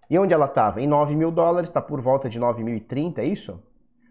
E 0.10 0.20
onde 0.20 0.34
ela 0.34 0.46
estava? 0.46 0.82
Em 0.82 0.88
9 0.88 1.16
mil 1.16 1.32
dólares, 1.32 1.70
está 1.70 1.82
por 1.82 2.02
volta 2.02 2.28
de 2.28 2.38
9.030, 2.38 3.20
é 3.20 3.26
isso? 3.26 3.64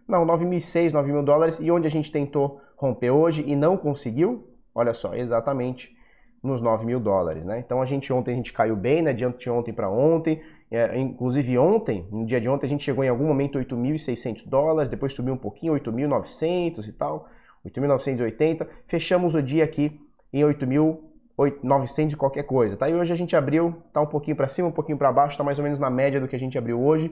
Não, 0.06 0.24
9.006, 0.24 0.92
9 0.92 1.12
mil 1.12 1.22
dólares. 1.22 1.58
E 1.60 1.70
onde 1.70 1.86
a 1.86 1.90
gente 1.90 2.10
tentou 2.10 2.62
romper 2.76 3.10
hoje 3.10 3.44
e 3.46 3.54
não 3.54 3.76
conseguiu? 3.76 4.48
Olha 4.74 4.94
só, 4.94 5.14
exatamente 5.14 5.94
nos 6.42 6.62
9 6.62 6.86
mil 6.86 7.00
dólares, 7.00 7.44
né? 7.44 7.58
Então 7.58 7.82
a 7.82 7.84
gente 7.84 8.10
ontem 8.12 8.32
a 8.32 8.36
gente 8.36 8.52
caiu 8.52 8.76
bem, 8.76 9.02
né? 9.02 9.12
De 9.12 9.26
ontem 9.50 9.74
para 9.74 9.90
ontem. 9.90 10.40
É, 10.70 10.98
inclusive 10.98 11.56
ontem, 11.56 12.06
no 12.10 12.26
dia 12.26 12.40
de 12.40 12.48
ontem, 12.48 12.66
a 12.66 12.68
gente 12.68 12.84
chegou 12.84 13.02
em 13.02 13.08
algum 13.08 13.26
momento 13.26 13.58
8.600 13.58 14.46
dólares, 14.46 14.90
depois 14.90 15.14
subiu 15.14 15.32
um 15.32 15.38
pouquinho, 15.38 15.72
8.900 15.74 16.86
e 16.86 16.92
tal, 16.92 17.26
8.980. 17.66 18.66
Fechamos 18.86 19.34
o 19.34 19.42
dia 19.42 19.64
aqui 19.64 19.98
em 20.30 20.42
8.900 20.42 22.12
e 22.12 22.16
qualquer 22.16 22.42
coisa, 22.42 22.76
tá? 22.76 22.88
E 22.88 22.94
hoje 22.94 23.12
a 23.12 23.16
gente 23.16 23.34
abriu, 23.34 23.76
tá 23.92 24.02
um 24.02 24.06
pouquinho 24.06 24.36
para 24.36 24.46
cima, 24.46 24.68
um 24.68 24.72
pouquinho 24.72 24.98
para 24.98 25.10
baixo, 25.10 25.38
tá 25.38 25.44
mais 25.44 25.58
ou 25.58 25.64
menos 25.64 25.78
na 25.78 25.88
média 25.88 26.20
do 26.20 26.28
que 26.28 26.36
a 26.36 26.38
gente 26.38 26.58
abriu 26.58 26.78
hoje, 26.78 27.10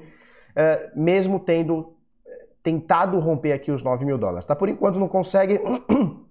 é, 0.54 0.90
mesmo 0.94 1.40
tendo 1.40 1.94
é, 2.26 2.46
tentado 2.62 3.18
romper 3.18 3.52
aqui 3.52 3.72
os 3.72 3.82
9 3.82 4.04
mil 4.04 4.18
dólares, 4.18 4.44
tá? 4.44 4.54
Por 4.54 4.68
enquanto 4.68 4.98
não 4.98 5.08
consegue, 5.08 5.58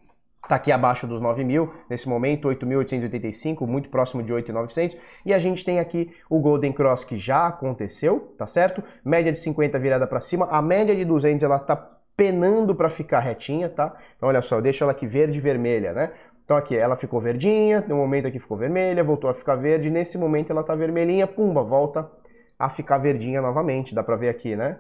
Está 0.45 0.57
aqui 0.57 0.71
abaixo 0.71 1.07
dos 1.07 1.19
9 1.19 1.43
mil, 1.43 1.73
nesse 1.89 2.07
momento 2.07 2.47
8.885, 2.47 3.65
muito 3.65 3.89
próximo 3.89 4.21
de 4.21 4.31
8.900. 4.31 4.95
E 5.25 5.33
a 5.33 5.39
gente 5.39 5.65
tem 5.65 5.79
aqui 5.79 6.13
o 6.29 6.39
Golden 6.39 6.71
Cross 6.71 7.03
que 7.03 7.17
já 7.17 7.47
aconteceu, 7.47 8.31
tá 8.37 8.45
certo? 8.45 8.83
Média 9.03 9.31
de 9.31 9.39
50 9.39 9.79
virada 9.79 10.05
para 10.05 10.19
cima, 10.21 10.47
a 10.51 10.61
média 10.61 10.95
de 10.95 11.03
200 11.03 11.43
ela 11.43 11.55
está 11.55 11.75
penando 12.15 12.75
para 12.75 12.89
ficar 12.89 13.21
retinha, 13.21 13.67
tá? 13.69 13.95
Então 14.15 14.29
olha 14.29 14.39
só, 14.39 14.57
eu 14.57 14.61
deixo 14.61 14.83
ela 14.83 14.91
aqui 14.91 15.07
verde 15.07 15.39
e 15.39 15.41
vermelha, 15.41 15.93
né? 15.93 16.11
Então 16.43 16.55
aqui 16.55 16.77
ela 16.77 16.95
ficou 16.95 17.19
verdinha, 17.19 17.83
no 17.87 17.95
momento 17.95 18.27
aqui 18.27 18.37
ficou 18.37 18.55
vermelha, 18.55 19.03
voltou 19.03 19.31
a 19.31 19.33
ficar 19.33 19.55
verde, 19.55 19.89
nesse 19.89 20.15
momento 20.15 20.51
ela 20.51 20.63
tá 20.63 20.75
vermelhinha, 20.75 21.25
pumba, 21.25 21.63
volta 21.63 22.07
a 22.59 22.69
ficar 22.69 22.99
verdinha 22.99 23.41
novamente, 23.41 23.95
dá 23.95 24.03
para 24.03 24.15
ver 24.15 24.29
aqui, 24.29 24.55
né? 24.55 24.77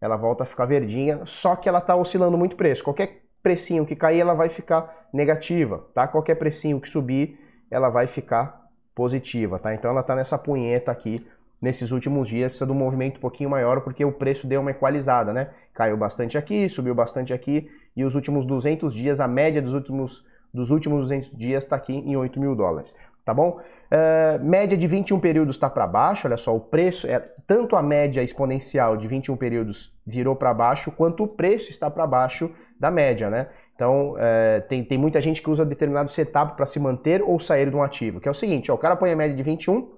Ela 0.00 0.16
volta 0.16 0.42
a 0.42 0.46
ficar 0.46 0.64
verdinha, 0.64 1.20
só 1.24 1.54
que 1.54 1.68
ela 1.68 1.80
tá 1.80 1.94
oscilando 1.94 2.36
muito 2.36 2.56
preço. 2.56 2.82
Qualquer 2.82 3.25
precinho 3.46 3.86
que 3.86 3.94
cair, 3.94 4.18
ela 4.18 4.34
vai 4.34 4.48
ficar 4.48 5.06
negativa, 5.12 5.86
tá? 5.94 6.08
Qualquer 6.08 6.34
precinho 6.34 6.80
que 6.80 6.88
subir, 6.88 7.38
ela 7.70 7.88
vai 7.88 8.08
ficar 8.08 8.66
positiva, 8.92 9.56
tá? 9.56 9.72
Então 9.72 9.88
ela 9.88 10.02
tá 10.02 10.16
nessa 10.16 10.36
punheta 10.36 10.90
aqui 10.90 11.24
nesses 11.62 11.92
últimos 11.92 12.28
dias, 12.28 12.48
precisa 12.48 12.66
de 12.66 12.72
um 12.72 12.74
movimento 12.74 13.18
um 13.18 13.20
pouquinho 13.20 13.48
maior 13.48 13.82
porque 13.82 14.04
o 14.04 14.10
preço 14.10 14.48
deu 14.48 14.60
uma 14.60 14.72
equalizada, 14.72 15.32
né? 15.32 15.50
Caiu 15.72 15.96
bastante 15.96 16.36
aqui, 16.36 16.68
subiu 16.68 16.92
bastante 16.92 17.32
aqui 17.32 17.70
e 17.96 18.04
os 18.04 18.16
últimos 18.16 18.44
200 18.44 18.92
dias, 18.92 19.20
a 19.20 19.28
média 19.28 19.62
dos 19.62 19.74
últimos, 19.74 20.24
dos 20.52 20.72
últimos 20.72 21.02
200 21.02 21.38
dias 21.38 21.62
está 21.62 21.76
aqui 21.76 21.92
em 21.92 22.16
8 22.16 22.40
mil 22.40 22.56
dólares, 22.56 22.96
tá 23.26 23.34
bom? 23.34 23.58
Uh, 23.90 24.44
média 24.44 24.78
de 24.78 24.86
21 24.86 25.18
períodos 25.18 25.56
está 25.56 25.68
para 25.68 25.84
baixo, 25.84 26.28
olha 26.28 26.36
só, 26.36 26.54
o 26.54 26.60
preço, 26.60 27.08
é 27.08 27.18
tanto 27.44 27.74
a 27.74 27.82
média 27.82 28.22
exponencial 28.22 28.96
de 28.96 29.08
21 29.08 29.36
períodos 29.36 29.92
virou 30.06 30.36
para 30.36 30.54
baixo, 30.54 30.92
quanto 30.92 31.24
o 31.24 31.28
preço 31.28 31.70
está 31.70 31.90
para 31.90 32.06
baixo 32.06 32.52
da 32.78 32.88
média, 32.88 33.28
né? 33.28 33.48
Então, 33.74 34.14
é, 34.16 34.60
tem, 34.60 34.84
tem 34.84 34.96
muita 34.96 35.20
gente 35.20 35.42
que 35.42 35.50
usa 35.50 35.64
determinado 35.64 36.10
setup 36.10 36.56
para 36.56 36.64
se 36.66 36.78
manter 36.78 37.20
ou 37.20 37.38
sair 37.40 37.68
de 37.68 37.74
um 37.74 37.82
ativo, 37.82 38.20
que 38.20 38.28
é 38.28 38.30
o 38.30 38.34
seguinte, 38.34 38.70
ó, 38.70 38.76
o 38.76 38.78
cara 38.78 38.94
põe 38.94 39.10
a 39.10 39.16
média 39.16 39.36
de 39.36 39.42
21, 39.42 39.90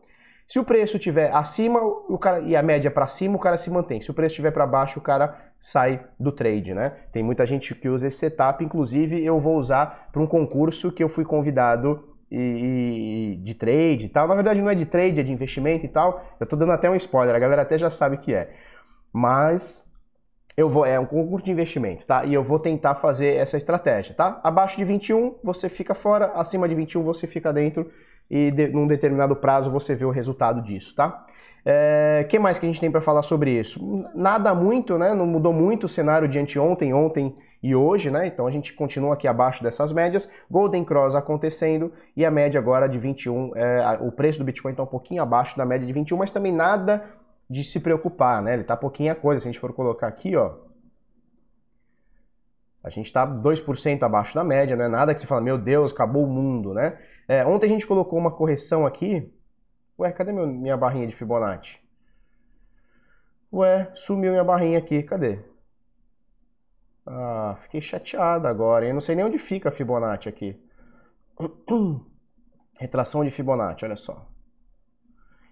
Se 0.47 0.59
o 0.59 0.65
preço 0.65 0.97
estiver 0.97 1.31
acima 1.31 1.81
o 1.83 2.17
cara, 2.17 2.41
e 2.41 2.57
a 2.57 2.63
média 2.63 2.91
para 2.91 3.07
cima, 3.07 3.37
o 3.37 3.39
cara 3.39 3.59
se 3.59 3.71
mantém. 3.71 4.01
Se 4.01 4.11
o 4.11 4.15
preço 4.15 4.33
estiver 4.33 4.51
para 4.51 4.67
baixo, 4.67 4.99
o 4.99 5.03
cara 5.03 5.37
sai 5.61 6.01
do 6.19 6.33
trade, 6.33 6.73
né? 6.73 6.93
Tem 7.13 7.23
muita 7.23 7.45
gente 7.45 7.75
que 7.75 7.91
usa 7.91 8.07
esse 8.07 8.17
setup, 8.17 8.65
inclusive 8.65 9.23
eu 9.23 9.39
vou 9.39 9.59
usar 9.59 10.09
para 10.11 10.23
um 10.23 10.27
concurso 10.27 10.91
que 10.91 11.05
eu 11.05 11.09
fui 11.09 11.27
convidado 11.27 12.08
e, 12.31 13.35
e, 13.35 13.37
de 13.37 13.55
trade 13.55 14.07
e 14.07 14.09
tal. 14.09 14.29
Na 14.29 14.35
verdade 14.35 14.61
não 14.61 14.71
é 14.71 14.75
de 14.75 14.87
trade, 14.87 15.21
é 15.21 15.23
de 15.23 15.33
investimento 15.33 15.85
e 15.85 15.89
tal. 15.89 16.25
Eu 16.39 16.47
tô 16.47 16.57
dando 16.57 16.73
até 16.73 16.89
um 16.91 16.95
spoiler, 16.97 17.35
a 17.35 17.39
galera 17.39 17.63
até 17.63 17.79
já 17.79 17.91
sabe 17.91 18.19
que 18.19 18.35
é. 18.35 18.51
Mas 19.13 19.91
eu 20.57 20.69
vou 20.69 20.85
é 20.85 20.99
um 20.99 21.07
concurso 21.07 21.45
de 21.45 21.53
investimento, 21.53 22.07
tá? 22.07 22.25
E 22.25 22.35
eu 22.35 22.43
vou 22.43 22.59
tentar 22.59 22.95
fazer 22.97 23.37
essa 23.37 23.57
estratégia, 23.57 24.15
tá? 24.15 24.41
Abaixo 24.43 24.77
de 24.77 24.85
21 24.85 25.37
você 25.43 25.69
fica 25.69 25.95
fora, 25.95 26.33
acima 26.35 26.69
de 26.69 26.75
21 26.75 27.03
você 27.03 27.27
fica 27.27 27.53
dentro 27.53 27.91
e 28.31 28.51
de, 28.51 28.69
num 28.69 28.87
determinado 28.87 29.37
prazo 29.37 29.71
você 29.71 29.95
vê 29.95 30.05
o 30.05 30.11
resultado 30.11 30.61
disso, 30.61 30.95
tá? 30.95 31.25
É, 31.65 32.27
que 32.29 32.39
mais 32.39 32.59
que 32.59 32.67
a 32.67 32.69
gente 32.69 32.81
tem 32.81 32.91
para 32.91 33.01
falar 33.01 33.23
sobre 33.23 33.51
isso? 33.51 34.05
Nada 34.15 34.55
muito, 34.55 34.99
né? 34.99 35.15
Não 35.15 35.27
mudou 35.27 35.53
muito 35.53 35.85
o 35.85 35.89
cenário 35.89 36.27
de 36.27 36.39
anteontem, 36.39 36.93
ontem 36.93 37.37
e 37.63 37.75
hoje, 37.75 38.11
né? 38.11 38.27
Então 38.27 38.47
a 38.47 38.51
gente 38.51 38.73
continua 38.73 39.15
aqui 39.15 39.27
abaixo 39.27 39.63
dessas 39.63 39.93
médias. 39.93 40.31
Golden 40.51 40.85
Cross 40.85 41.15
acontecendo 41.15 41.93
e 42.17 42.25
a 42.25 42.31
média 42.31 42.59
agora 42.61 42.89
de 42.89 42.99
21, 42.99 43.57
é, 43.57 43.99
o 44.01 44.13
preço 44.13 44.39
do 44.39 44.45
Bitcoin 44.45 44.73
está 44.73 44.83
um 44.83 44.87
pouquinho 44.87 45.23
abaixo 45.23 45.57
da 45.57 45.65
média 45.65 45.87
de 45.87 45.93
21, 45.93 46.17
mas 46.17 46.31
também 46.31 46.53
nada 46.53 47.05
de 47.51 47.65
se 47.65 47.81
preocupar, 47.81 48.43
né? 48.43 48.55
Ele 48.55 48.65
tá 48.65 48.77
pouquinha 48.77 49.15
coisa. 49.15 49.41
Se 49.41 49.49
a 49.49 49.53
gente 49.53 49.61
for 49.61 49.73
colocar 49.73 50.07
aqui, 50.07 50.37
ó, 50.37 50.55
a 52.83 52.91
gente 52.91 53.07
está 53.07 53.27
2% 53.27 54.03
abaixo 54.03 54.35
da 54.35 54.45
média, 54.45 54.77
né? 54.77 54.87
Nada 54.87 55.13
que 55.13 55.21
você 55.21 55.27
fala, 55.27 55.41
meu 55.41 55.59
Deus, 55.59 55.93
acabou 55.93 56.25
o 56.25 56.29
mundo, 56.29 56.73
né? 56.73 56.99
É, 57.27 57.45
ontem 57.45 57.67
a 57.67 57.69
gente 57.69 57.87
colocou 57.87 58.19
uma 58.19 58.31
correção 58.31 58.87
aqui. 58.87 59.33
Ué, 59.99 60.13
cadê 60.13 60.33
meu, 60.33 60.47
minha 60.47 60.77
barrinha 60.77 61.07
de 61.07 61.15
Fibonacci? 61.15 61.81
Ué, 63.53 63.91
sumiu 63.95 64.31
minha 64.31 64.45
barrinha 64.45 64.79
aqui, 64.79 65.03
cadê? 65.03 65.41
Ah, 67.11 67.57
fiquei 67.63 67.81
chateado 67.81 68.47
agora, 68.47 68.87
Eu 68.87 68.93
não 68.93 69.01
sei 69.01 69.15
nem 69.15 69.25
onde 69.25 69.39
fica 69.39 69.71
a 69.71 69.73
Fibonacci 69.73 70.29
aqui. 70.29 70.61
Retração 72.79 73.25
de 73.25 73.31
Fibonacci, 73.31 73.85
olha 73.85 73.97
só. 73.97 74.27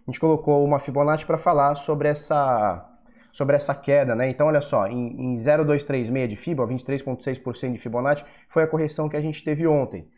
A 0.06 0.10
gente 0.10 0.20
colocou 0.20 0.62
uma 0.64 0.78
Fibonacci 0.78 1.24
para 1.24 1.38
falar 1.38 1.74
sobre 1.74 2.08
essa 2.08 2.92
sobre 3.32 3.54
essa 3.54 3.74
queda, 3.74 4.14
né? 4.14 4.30
Então, 4.30 4.46
olha 4.46 4.62
só, 4.62 4.86
em, 4.86 5.34
em 5.34 5.36
0,236 5.36 6.28
de 6.28 6.36
FIBA, 6.36 6.66
23,6% 6.66 7.72
de 7.72 7.78
Fibonacci, 7.78 8.24
foi 8.48 8.62
a 8.62 8.66
correção 8.66 9.10
que 9.10 9.16
a 9.16 9.20
gente 9.20 9.44
teve 9.44 9.66
ontem. 9.66 10.08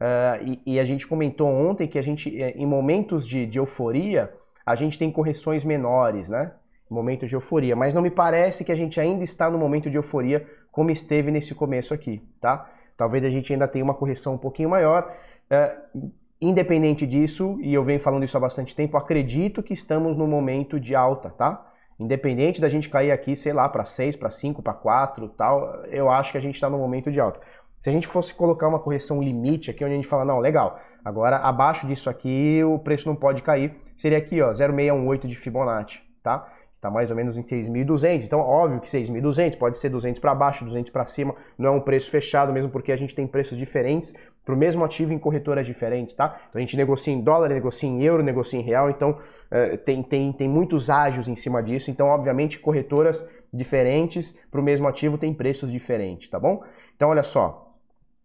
Uh, 0.00 0.60
e, 0.64 0.74
e, 0.74 0.80
a 0.80 0.84
gente 0.84 1.04
comentou 1.04 1.48
ontem 1.48 1.88
que 1.88 1.98
a 1.98 2.02
gente, 2.02 2.40
eh, 2.40 2.52
em 2.56 2.66
momentos 2.66 3.26
de, 3.26 3.46
de, 3.46 3.58
euforia, 3.58 4.32
a 4.64 4.76
gente 4.76 4.96
tem 4.96 5.10
correções 5.10 5.64
menores, 5.64 6.28
né? 6.28 6.52
Em 6.88 6.94
momentos 6.94 7.28
de 7.28 7.34
euforia. 7.34 7.74
Mas 7.74 7.92
não 7.92 8.00
me 8.00 8.10
parece 8.10 8.64
que 8.64 8.70
a 8.70 8.76
gente 8.76 9.00
ainda 9.00 9.24
está 9.24 9.50
no 9.50 9.58
momento 9.58 9.90
de 9.90 9.96
euforia 9.96 10.46
como 10.78 10.92
esteve 10.92 11.32
nesse 11.32 11.56
começo 11.56 11.92
aqui, 11.92 12.22
tá? 12.40 12.70
Talvez 12.96 13.24
a 13.24 13.30
gente 13.30 13.52
ainda 13.52 13.66
tenha 13.66 13.84
uma 13.84 13.94
correção 13.94 14.34
um 14.34 14.38
pouquinho 14.38 14.70
maior. 14.70 15.12
Uh, 15.50 16.12
independente 16.40 17.04
disso, 17.04 17.58
e 17.60 17.74
eu 17.74 17.82
venho 17.82 17.98
falando 17.98 18.22
isso 18.22 18.36
há 18.36 18.40
bastante 18.40 18.76
tempo, 18.76 18.96
acredito 18.96 19.60
que 19.60 19.74
estamos 19.74 20.16
no 20.16 20.24
momento 20.24 20.78
de 20.78 20.94
alta, 20.94 21.30
tá? 21.30 21.66
Independente 21.98 22.60
da 22.60 22.68
gente 22.68 22.88
cair 22.88 23.10
aqui, 23.10 23.34
sei 23.34 23.52
lá, 23.52 23.68
para 23.68 23.84
6, 23.84 24.14
para 24.14 24.30
5, 24.30 24.62
para 24.62 24.72
4, 24.72 25.28
tal, 25.30 25.84
eu 25.86 26.08
acho 26.08 26.30
que 26.30 26.38
a 26.38 26.40
gente 26.40 26.54
está 26.54 26.70
no 26.70 26.78
momento 26.78 27.10
de 27.10 27.18
alta. 27.18 27.40
Se 27.80 27.90
a 27.90 27.92
gente 27.92 28.06
fosse 28.06 28.32
colocar 28.32 28.68
uma 28.68 28.78
correção 28.78 29.20
limite 29.20 29.72
aqui, 29.72 29.84
onde 29.84 29.94
a 29.94 29.96
gente 29.96 30.06
fala, 30.06 30.24
não, 30.24 30.38
legal, 30.38 30.78
agora 31.04 31.38
abaixo 31.38 31.88
disso 31.88 32.08
aqui 32.08 32.62
o 32.62 32.78
preço 32.78 33.08
não 33.08 33.16
pode 33.16 33.42
cair, 33.42 33.74
seria 33.96 34.18
aqui, 34.18 34.40
ó, 34.40 34.52
0,618 34.52 35.26
de 35.26 35.34
Fibonacci, 35.34 36.00
tá? 36.22 36.46
Tá 36.80 36.90
mais 36.90 37.10
ou 37.10 37.16
menos 37.16 37.36
em 37.36 37.40
6.200. 37.40 38.24
Então, 38.24 38.40
óbvio 38.40 38.80
que 38.80 38.88
6.200 38.88 39.56
pode 39.56 39.78
ser 39.78 39.88
200 39.88 40.20
para 40.20 40.34
baixo, 40.34 40.64
200 40.64 40.92
para 40.92 41.04
cima, 41.06 41.34
não 41.58 41.68
é 41.68 41.70
um 41.72 41.80
preço 41.80 42.10
fechado, 42.10 42.52
mesmo 42.52 42.70
porque 42.70 42.92
a 42.92 42.96
gente 42.96 43.14
tem 43.14 43.26
preços 43.26 43.58
diferentes 43.58 44.14
para 44.48 44.54
o 44.54 44.58
mesmo 44.58 44.82
ativo 44.82 45.12
em 45.12 45.18
corretoras 45.18 45.66
diferentes, 45.66 46.14
tá? 46.14 46.40
Então 46.48 46.58
a 46.58 46.60
gente 46.60 46.74
negocia 46.74 47.12
em 47.12 47.20
dólar, 47.20 47.50
negocia 47.50 47.86
em 47.86 48.02
euro, 48.02 48.22
negocia 48.22 48.58
em 48.58 48.62
real, 48.62 48.88
então 48.88 49.18
é, 49.50 49.76
tem, 49.76 50.02
tem, 50.02 50.32
tem 50.32 50.48
muitos 50.48 50.88
ágios 50.88 51.28
em 51.28 51.36
cima 51.36 51.62
disso, 51.62 51.90
então 51.90 52.06
obviamente 52.06 52.58
corretoras 52.58 53.28
diferentes 53.52 54.42
para 54.50 54.58
o 54.58 54.64
mesmo 54.64 54.88
ativo 54.88 55.18
tem 55.18 55.34
preços 55.34 55.70
diferentes, 55.70 56.30
tá 56.30 56.40
bom? 56.40 56.62
Então 56.96 57.10
olha 57.10 57.22
só, 57.22 57.74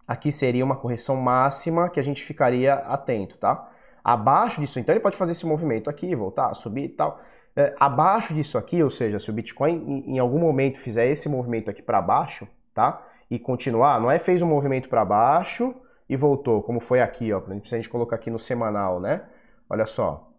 aqui 0.08 0.32
seria 0.32 0.64
uma 0.64 0.78
correção 0.78 1.18
máxima 1.18 1.90
que 1.90 2.00
a 2.00 2.04
gente 2.04 2.24
ficaria 2.24 2.74
atento, 2.74 3.38
tá? 3.38 3.73
Abaixo 4.04 4.60
disso, 4.60 4.80
então 4.80 4.94
ele 4.94 5.00
pode 5.00 5.16
fazer 5.16 5.32
esse 5.32 5.46
movimento 5.46 5.90
aqui, 5.90 6.14
voltar, 6.16 6.54
subir 6.54 6.86
e 6.86 6.90
tal. 6.90 7.22
É, 7.56 7.74
abaixo 7.80 8.34
disso 8.34 8.58
aqui, 8.58 8.84
ou 8.84 8.90
seja, 8.90 9.20
se 9.20 9.30
o 9.30 9.34
Bitcoin 9.34 9.76
em, 9.76 10.16
em 10.16 10.20
algum 10.20 10.40
momento 10.40 10.80
fizer 10.80 11.08
esse 11.08 11.30
movimento 11.30 11.70
aqui 11.70 11.82
para 11.82 12.02
baixo, 12.02 12.48
tá? 12.74 13.06
E 13.30 13.40
continuar, 13.40 14.02
não 14.02 14.12
é 14.12 14.20
fez 14.20 14.42
um 14.42 14.48
movimento 14.48 14.90
para 14.90 15.06
baixo, 15.06 15.74
e 16.10 16.16
voltou, 16.16 16.62
como 16.62 16.80
foi 16.80 17.02
aqui, 17.02 17.32
ó. 17.34 17.42
Se 17.66 17.76
a 17.76 17.78
gente 17.78 17.90
colocar 17.90 18.16
aqui 18.16 18.30
no 18.30 18.40
semanal, 18.40 19.00
né? 19.00 19.24
Olha 19.70 19.86
só. 19.86 20.30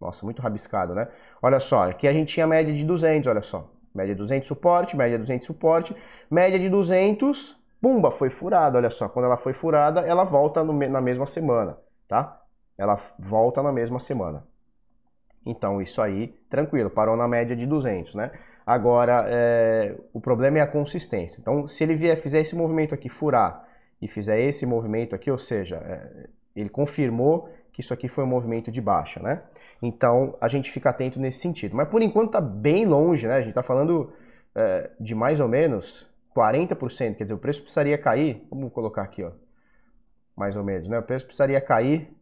Nossa, 0.00 0.24
muito 0.24 0.42
rabiscado, 0.42 0.94
né? 0.94 1.08
Olha 1.40 1.60
só, 1.60 1.88
aqui 1.88 2.08
a 2.08 2.12
gente 2.12 2.32
tinha 2.32 2.46
média 2.46 2.72
de 2.72 2.84
200, 2.84 3.28
olha 3.28 3.42
só. 3.42 3.70
Média 3.94 4.14
de 4.14 4.20
200 4.20 4.48
suporte, 4.48 4.96
média 4.96 5.18
de 5.18 5.22
200 5.24 5.46
suporte, 5.46 5.94
média 6.30 6.58
de 6.58 6.68
200, 6.68 7.56
pumba, 7.80 8.10
foi 8.10 8.30
furada, 8.30 8.78
olha 8.78 8.90
só. 8.90 9.08
Quando 9.08 9.26
ela 9.26 9.36
foi 9.36 9.52
furada, 9.52 10.00
ela 10.00 10.24
volta 10.24 10.64
no, 10.64 10.72
na 10.72 11.00
mesma 11.00 11.26
semana, 11.26 11.76
tá? 12.08 12.41
Ela 12.76 12.96
volta 13.18 13.62
na 13.62 13.72
mesma 13.72 13.98
semana. 13.98 14.44
Então, 15.44 15.80
isso 15.80 16.00
aí, 16.00 16.28
tranquilo, 16.48 16.88
parou 16.88 17.16
na 17.16 17.26
média 17.26 17.56
de 17.56 17.66
200, 17.66 18.14
né? 18.14 18.30
Agora, 18.64 19.24
é, 19.28 19.96
o 20.12 20.20
problema 20.20 20.58
é 20.58 20.60
a 20.60 20.66
consistência. 20.66 21.40
Então, 21.40 21.66
se 21.66 21.82
ele 21.82 21.94
vier, 21.94 22.16
fizer 22.16 22.40
esse 22.40 22.54
movimento 22.54 22.94
aqui, 22.94 23.08
furar, 23.08 23.66
e 24.02 24.08
fizer 24.08 24.40
esse 24.40 24.66
movimento 24.66 25.14
aqui, 25.14 25.30
ou 25.30 25.38
seja, 25.38 25.76
é, 25.76 26.26
ele 26.56 26.68
confirmou 26.68 27.48
que 27.72 27.80
isso 27.80 27.94
aqui 27.94 28.08
foi 28.08 28.24
um 28.24 28.26
movimento 28.26 28.70
de 28.70 28.80
baixa, 28.80 29.20
né? 29.20 29.42
Então 29.80 30.36
a 30.40 30.48
gente 30.48 30.72
fica 30.72 30.90
atento 30.90 31.20
nesse 31.20 31.38
sentido. 31.38 31.76
Mas 31.76 31.88
por 31.88 32.02
enquanto 32.02 32.26
está 32.26 32.40
bem 32.40 32.84
longe, 32.84 33.28
né? 33.28 33.34
A 33.34 33.38
gente 33.38 33.50
está 33.50 33.62
falando 33.62 34.12
é, 34.56 34.90
de 34.98 35.14
mais 35.14 35.38
ou 35.38 35.46
menos 35.46 36.10
40%, 36.36 37.14
quer 37.14 37.22
dizer, 37.22 37.34
o 37.34 37.38
preço 37.38 37.62
precisaria 37.62 37.96
cair, 37.96 38.44
vamos 38.50 38.72
colocar 38.72 39.02
aqui, 39.02 39.22
ó, 39.22 39.30
mais 40.36 40.56
ou 40.56 40.64
menos, 40.64 40.88
né? 40.88 40.98
O 40.98 41.02
preço 41.02 41.24
precisaria 41.24 41.60
cair 41.60 42.12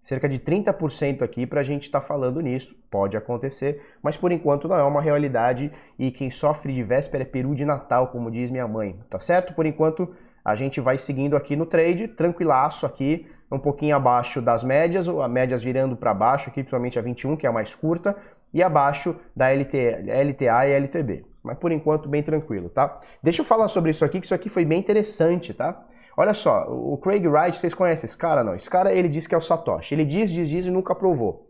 cerca 0.00 0.28
de 0.28 0.38
30% 0.38 1.22
aqui 1.22 1.46
para 1.46 1.60
a 1.60 1.64
gente 1.64 1.84
estar 1.84 2.00
tá 2.00 2.06
falando 2.06 2.40
nisso. 2.40 2.74
Pode 2.90 3.16
acontecer, 3.16 3.82
mas 4.02 4.16
por 4.16 4.32
enquanto 4.32 4.68
não 4.68 4.76
é 4.76 4.82
uma 4.82 5.00
realidade 5.00 5.70
e 5.98 6.10
quem 6.10 6.30
sofre 6.30 6.72
de 6.72 6.82
véspera 6.82 7.22
é 7.22 7.26
peru 7.26 7.54
de 7.54 7.64
Natal, 7.64 8.08
como 8.08 8.30
diz 8.30 8.50
minha 8.50 8.66
mãe, 8.66 8.98
tá 9.08 9.18
certo? 9.18 9.54
Por 9.54 9.66
enquanto 9.66 10.14
a 10.44 10.54
gente 10.54 10.80
vai 10.80 10.96
seguindo 10.96 11.36
aqui 11.36 11.54
no 11.54 11.66
trade, 11.66 12.08
tranquilaço 12.08 12.86
aqui, 12.86 13.26
um 13.52 13.58
pouquinho 13.58 13.96
abaixo 13.96 14.40
das 14.40 14.62
médias, 14.62 15.08
a 15.08 15.28
médias 15.28 15.62
virando 15.62 15.96
para 15.96 16.14
baixo 16.14 16.48
aqui, 16.48 16.62
principalmente 16.62 16.98
a 16.98 17.02
21, 17.02 17.36
que 17.36 17.46
é 17.46 17.48
a 17.48 17.52
mais 17.52 17.74
curta, 17.74 18.16
e 18.52 18.62
abaixo 18.62 19.16
da 19.34 19.48
LT, 19.52 19.76
LTA 20.06 20.68
e 20.68 20.72
LTB. 20.72 21.24
Mas 21.42 21.58
por 21.58 21.72
enquanto 21.72 22.08
bem 22.08 22.22
tranquilo, 22.22 22.68
tá? 22.68 22.98
Deixa 23.22 23.40
eu 23.40 23.44
falar 23.44 23.68
sobre 23.68 23.90
isso 23.90 24.04
aqui, 24.04 24.20
que 24.20 24.26
isso 24.26 24.34
aqui 24.34 24.48
foi 24.48 24.64
bem 24.64 24.78
interessante, 24.78 25.54
tá? 25.54 25.84
Olha 26.20 26.34
só, 26.34 26.66
o 26.68 26.98
Craig 26.98 27.26
Wright, 27.26 27.56
vocês 27.56 27.72
conhecem 27.72 28.06
esse 28.06 28.14
cara? 28.14 28.44
Não, 28.44 28.54
esse 28.54 28.68
cara 28.68 28.92
ele 28.92 29.08
diz 29.08 29.26
que 29.26 29.34
é 29.34 29.38
o 29.38 29.40
Satoshi. 29.40 29.94
Ele 29.94 30.04
diz, 30.04 30.30
diz, 30.30 30.50
diz 30.50 30.66
e 30.66 30.70
nunca 30.70 30.94
provou. 30.94 31.46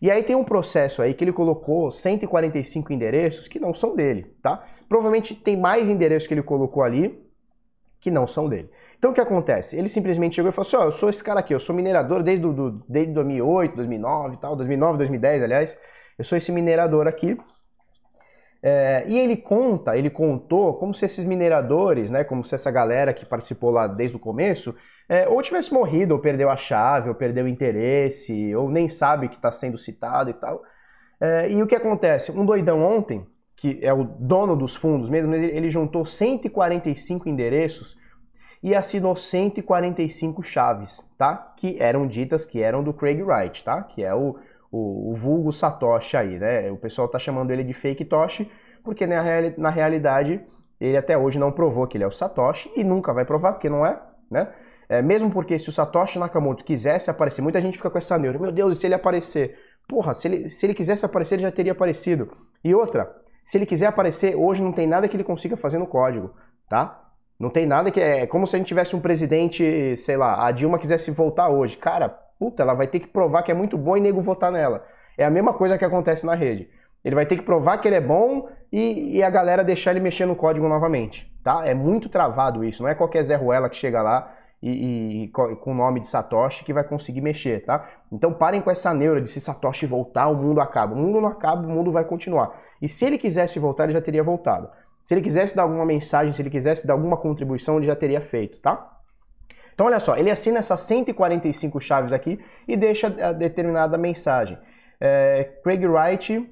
E 0.00 0.10
aí 0.10 0.22
tem 0.22 0.34
um 0.34 0.42
processo 0.42 1.02
aí 1.02 1.12
que 1.12 1.22
ele 1.22 1.30
colocou 1.30 1.90
145 1.90 2.90
endereços 2.90 3.48
que 3.48 3.60
não 3.60 3.74
são 3.74 3.94
dele, 3.94 4.34
tá? 4.40 4.64
Provavelmente 4.88 5.34
tem 5.34 5.58
mais 5.58 5.86
endereços 5.90 6.26
que 6.26 6.32
ele 6.32 6.42
colocou 6.42 6.82
ali, 6.82 7.22
que 8.00 8.10
não 8.10 8.26
são 8.26 8.48
dele. 8.48 8.70
Então 8.98 9.10
o 9.10 9.14
que 9.14 9.20
acontece? 9.20 9.76
Ele 9.76 9.90
simplesmente 9.90 10.36
chegou 10.36 10.48
e 10.48 10.54
falou 10.54 10.66
assim: 10.66 10.76
oh, 10.78 10.84
eu 10.84 10.92
sou 10.92 11.10
esse 11.10 11.22
cara 11.22 11.40
aqui, 11.40 11.54
eu 11.54 11.60
sou 11.60 11.76
minerador 11.76 12.22
desde, 12.22 12.46
do, 12.46 12.82
desde 12.88 13.12
2008, 13.12 13.76
2009 13.76 14.36
e 14.36 14.38
tal, 14.38 14.56
2009, 14.56 14.96
2010, 14.96 15.42
aliás. 15.42 15.78
Eu 16.18 16.24
sou 16.24 16.38
esse 16.38 16.50
minerador 16.50 17.06
aqui. 17.06 17.36
É, 18.66 19.04
e 19.06 19.18
ele 19.18 19.36
conta, 19.36 19.94
ele 19.94 20.08
contou 20.08 20.72
como 20.74 20.94
se 20.94 21.04
esses 21.04 21.22
mineradores, 21.22 22.10
né, 22.10 22.24
como 22.24 22.42
se 22.42 22.54
essa 22.54 22.70
galera 22.70 23.12
que 23.12 23.26
participou 23.26 23.70
lá 23.70 23.86
desde 23.86 24.16
o 24.16 24.18
começo, 24.18 24.74
é, 25.06 25.28
ou 25.28 25.42
tivesse 25.42 25.70
morrido, 25.70 26.14
ou 26.14 26.20
perdeu 26.20 26.48
a 26.48 26.56
chave, 26.56 27.10
ou 27.10 27.14
perdeu 27.14 27.44
o 27.44 27.48
interesse, 27.48 28.54
ou 28.56 28.70
nem 28.70 28.88
sabe 28.88 29.28
que 29.28 29.36
está 29.36 29.52
sendo 29.52 29.76
citado 29.76 30.30
e 30.30 30.32
tal. 30.32 30.62
É, 31.20 31.50
e 31.50 31.62
o 31.62 31.66
que 31.66 31.74
acontece? 31.74 32.32
Um 32.32 32.46
doidão 32.46 32.82
ontem 32.82 33.26
que 33.56 33.78
é 33.82 33.92
o 33.92 34.04
dono 34.04 34.56
dos 34.56 34.74
fundos 34.74 35.08
mesmo, 35.08 35.34
ele 35.34 35.70
juntou 35.70 36.04
145 36.04 37.28
endereços 37.28 37.96
e 38.62 38.74
assinou 38.74 39.14
145 39.14 40.42
chaves, 40.42 41.04
tá? 41.18 41.52
Que 41.56 41.76
eram 41.80 42.06
ditas 42.06 42.44
que 42.44 42.62
eram 42.62 42.82
do 42.82 42.92
Craig 42.92 43.22
Wright, 43.22 43.62
tá? 43.62 43.82
Que 43.82 44.02
é 44.02 44.14
o, 44.14 44.36
o, 44.74 45.12
o 45.12 45.14
vulgo 45.14 45.52
Satoshi 45.52 46.16
aí, 46.16 46.38
né? 46.38 46.70
O 46.72 46.76
pessoal 46.76 47.06
tá 47.06 47.18
chamando 47.18 47.52
ele 47.52 47.62
de 47.62 47.72
fake 47.72 48.04
Toshi, 48.04 48.50
porque 48.82 49.06
na, 49.06 49.20
reali 49.20 49.54
na 49.56 49.70
realidade 49.70 50.44
ele 50.80 50.96
até 50.96 51.16
hoje 51.16 51.38
não 51.38 51.52
provou 51.52 51.86
que 51.86 51.96
ele 51.96 52.02
é 52.02 52.06
o 52.06 52.10
Satoshi 52.10 52.70
e 52.76 52.82
nunca 52.82 53.14
vai 53.14 53.24
provar, 53.24 53.52
porque 53.52 53.68
não 53.68 53.86
é, 53.86 54.02
né? 54.28 54.48
É, 54.88 55.00
mesmo 55.00 55.30
porque 55.30 55.58
se 55.58 55.70
o 55.70 55.72
Satoshi 55.72 56.18
Nakamoto 56.18 56.64
quisesse 56.64 57.08
aparecer, 57.08 57.40
muita 57.40 57.60
gente 57.60 57.76
fica 57.76 57.88
com 57.88 57.96
essa 57.96 58.18
neura, 58.18 58.38
meu 58.38 58.50
Deus, 58.50 58.76
e 58.76 58.80
se 58.80 58.86
ele 58.86 58.94
aparecer? 58.94 59.56
Porra, 59.88 60.12
se 60.12 60.26
ele, 60.26 60.48
se 60.48 60.66
ele 60.66 60.74
quisesse 60.74 61.06
aparecer, 61.06 61.36
ele 61.36 61.42
já 61.42 61.52
teria 61.52 61.72
aparecido. 61.72 62.30
E 62.62 62.74
outra, 62.74 63.14
se 63.44 63.56
ele 63.56 63.66
quiser 63.66 63.86
aparecer, 63.86 64.34
hoje 64.34 64.62
não 64.62 64.72
tem 64.72 64.86
nada 64.86 65.08
que 65.08 65.16
ele 65.16 65.24
consiga 65.24 65.56
fazer 65.56 65.78
no 65.78 65.86
código, 65.86 66.34
tá? 66.68 67.00
Não 67.38 67.48
tem 67.48 67.64
nada 67.64 67.90
que 67.90 68.00
é, 68.00 68.22
é 68.22 68.26
como 68.26 68.46
se 68.46 68.56
a 68.56 68.58
gente 68.58 68.68
tivesse 68.68 68.94
um 68.96 69.00
presidente, 69.00 69.96
sei 69.96 70.16
lá, 70.16 70.46
a 70.46 70.50
Dilma 70.50 70.78
quisesse 70.78 71.10
voltar 71.12 71.48
hoje. 71.48 71.76
Cara, 71.76 72.23
puta, 72.38 72.62
ela 72.62 72.74
vai 72.74 72.86
ter 72.86 73.00
que 73.00 73.06
provar 73.06 73.42
que 73.42 73.50
é 73.50 73.54
muito 73.54 73.76
bom 73.76 73.96
e 73.96 74.00
nego 74.00 74.20
votar 74.20 74.50
nela. 74.50 74.84
É 75.16 75.24
a 75.24 75.30
mesma 75.30 75.52
coisa 75.52 75.78
que 75.78 75.84
acontece 75.84 76.26
na 76.26 76.34
rede. 76.34 76.68
Ele 77.04 77.14
vai 77.14 77.26
ter 77.26 77.36
que 77.36 77.42
provar 77.42 77.78
que 77.78 77.86
ele 77.86 77.96
é 77.96 78.00
bom 78.00 78.48
e, 78.72 79.18
e, 79.18 79.22
a 79.22 79.28
galera 79.28 79.62
deixar 79.62 79.90
ele 79.90 80.00
mexer 80.00 80.24
no 80.26 80.34
código 80.34 80.66
novamente, 80.68 81.30
tá? 81.44 81.66
É 81.66 81.74
muito 81.74 82.08
travado 82.08 82.64
isso. 82.64 82.82
Não 82.82 82.90
é 82.90 82.94
qualquer 82.94 83.22
Zé 83.22 83.36
Ruela 83.36 83.68
que 83.68 83.76
chega 83.76 84.00
lá 84.00 84.34
e, 84.62 85.24
e, 85.24 85.28
com 85.28 85.72
o 85.72 85.74
nome 85.74 86.00
de 86.00 86.08
Satoshi 86.08 86.64
que 86.64 86.72
vai 86.72 86.82
conseguir 86.82 87.20
mexer, 87.20 87.62
tá? 87.64 87.86
Então 88.10 88.32
parem 88.32 88.62
com 88.62 88.70
essa 88.70 88.94
neura 88.94 89.20
de 89.20 89.28
se 89.28 89.38
Satoshi 89.38 89.84
voltar, 89.84 90.28
o 90.28 90.34
mundo 90.34 90.60
acaba. 90.60 90.94
O 90.94 90.96
mundo 90.96 91.20
não 91.20 91.28
acaba, 91.28 91.66
o 91.66 91.70
mundo 91.70 91.92
vai 91.92 92.04
continuar. 92.04 92.58
E 92.80 92.88
se 92.88 93.04
ele 93.04 93.18
quisesse 93.18 93.58
voltar, 93.58 93.84
ele 93.84 93.92
já 93.92 94.00
teria 94.00 94.24
voltado. 94.24 94.70
Se 95.04 95.12
ele 95.12 95.20
quisesse 95.20 95.54
dar 95.54 95.64
alguma 95.64 95.84
mensagem, 95.84 96.32
se 96.32 96.40
ele 96.40 96.48
quisesse 96.48 96.86
dar 96.86 96.94
alguma 96.94 97.18
contribuição, 97.18 97.76
ele 97.76 97.86
já 97.86 97.94
teria 97.94 98.22
feito, 98.22 98.58
tá? 98.60 98.93
Então 99.74 99.86
olha 99.86 100.00
só, 100.00 100.16
ele 100.16 100.30
assina 100.30 100.58
essas 100.60 100.80
145 100.80 101.80
chaves 101.80 102.12
aqui 102.12 102.40
e 102.66 102.76
deixa 102.76 103.08
a 103.08 103.32
determinada 103.32 103.98
mensagem. 103.98 104.56
É, 105.00 105.44
Craig 105.62 105.84
Wright 105.84 106.50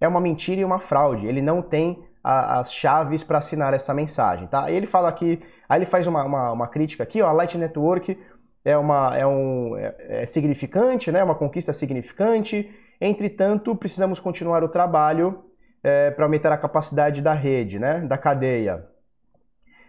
é 0.00 0.08
uma 0.08 0.20
mentira 0.20 0.60
e 0.60 0.64
uma 0.64 0.78
fraude. 0.78 1.26
Ele 1.26 1.42
não 1.42 1.60
tem 1.60 2.02
a, 2.22 2.60
as 2.60 2.72
chaves 2.72 3.22
para 3.22 3.38
assinar 3.38 3.74
essa 3.74 3.92
mensagem, 3.92 4.46
tá? 4.46 4.70
E 4.70 4.74
ele 4.74 4.86
fala 4.86 5.08
aqui, 5.08 5.42
aí 5.68 5.78
ele 5.78 5.86
faz 5.86 6.06
uma, 6.06 6.24
uma, 6.24 6.52
uma 6.52 6.68
crítica 6.68 7.02
aqui, 7.02 7.20
ó, 7.20 7.28
a 7.28 7.32
Light 7.32 7.58
Network 7.58 8.16
é, 8.64 8.76
uma, 8.76 9.16
é, 9.16 9.26
um, 9.26 9.76
é, 9.76 9.94
é 10.22 10.26
significante, 10.26 11.12
né? 11.12 11.22
Uma 11.22 11.34
conquista 11.34 11.72
significante. 11.72 12.72
Entretanto, 13.00 13.76
precisamos 13.76 14.18
continuar 14.18 14.64
o 14.64 14.68
trabalho 14.68 15.44
é, 15.82 16.10
para 16.10 16.24
aumentar 16.24 16.52
a 16.52 16.56
capacidade 16.56 17.20
da 17.20 17.34
rede, 17.34 17.78
né? 17.78 18.00
Da 18.00 18.16
cadeia. 18.16 18.88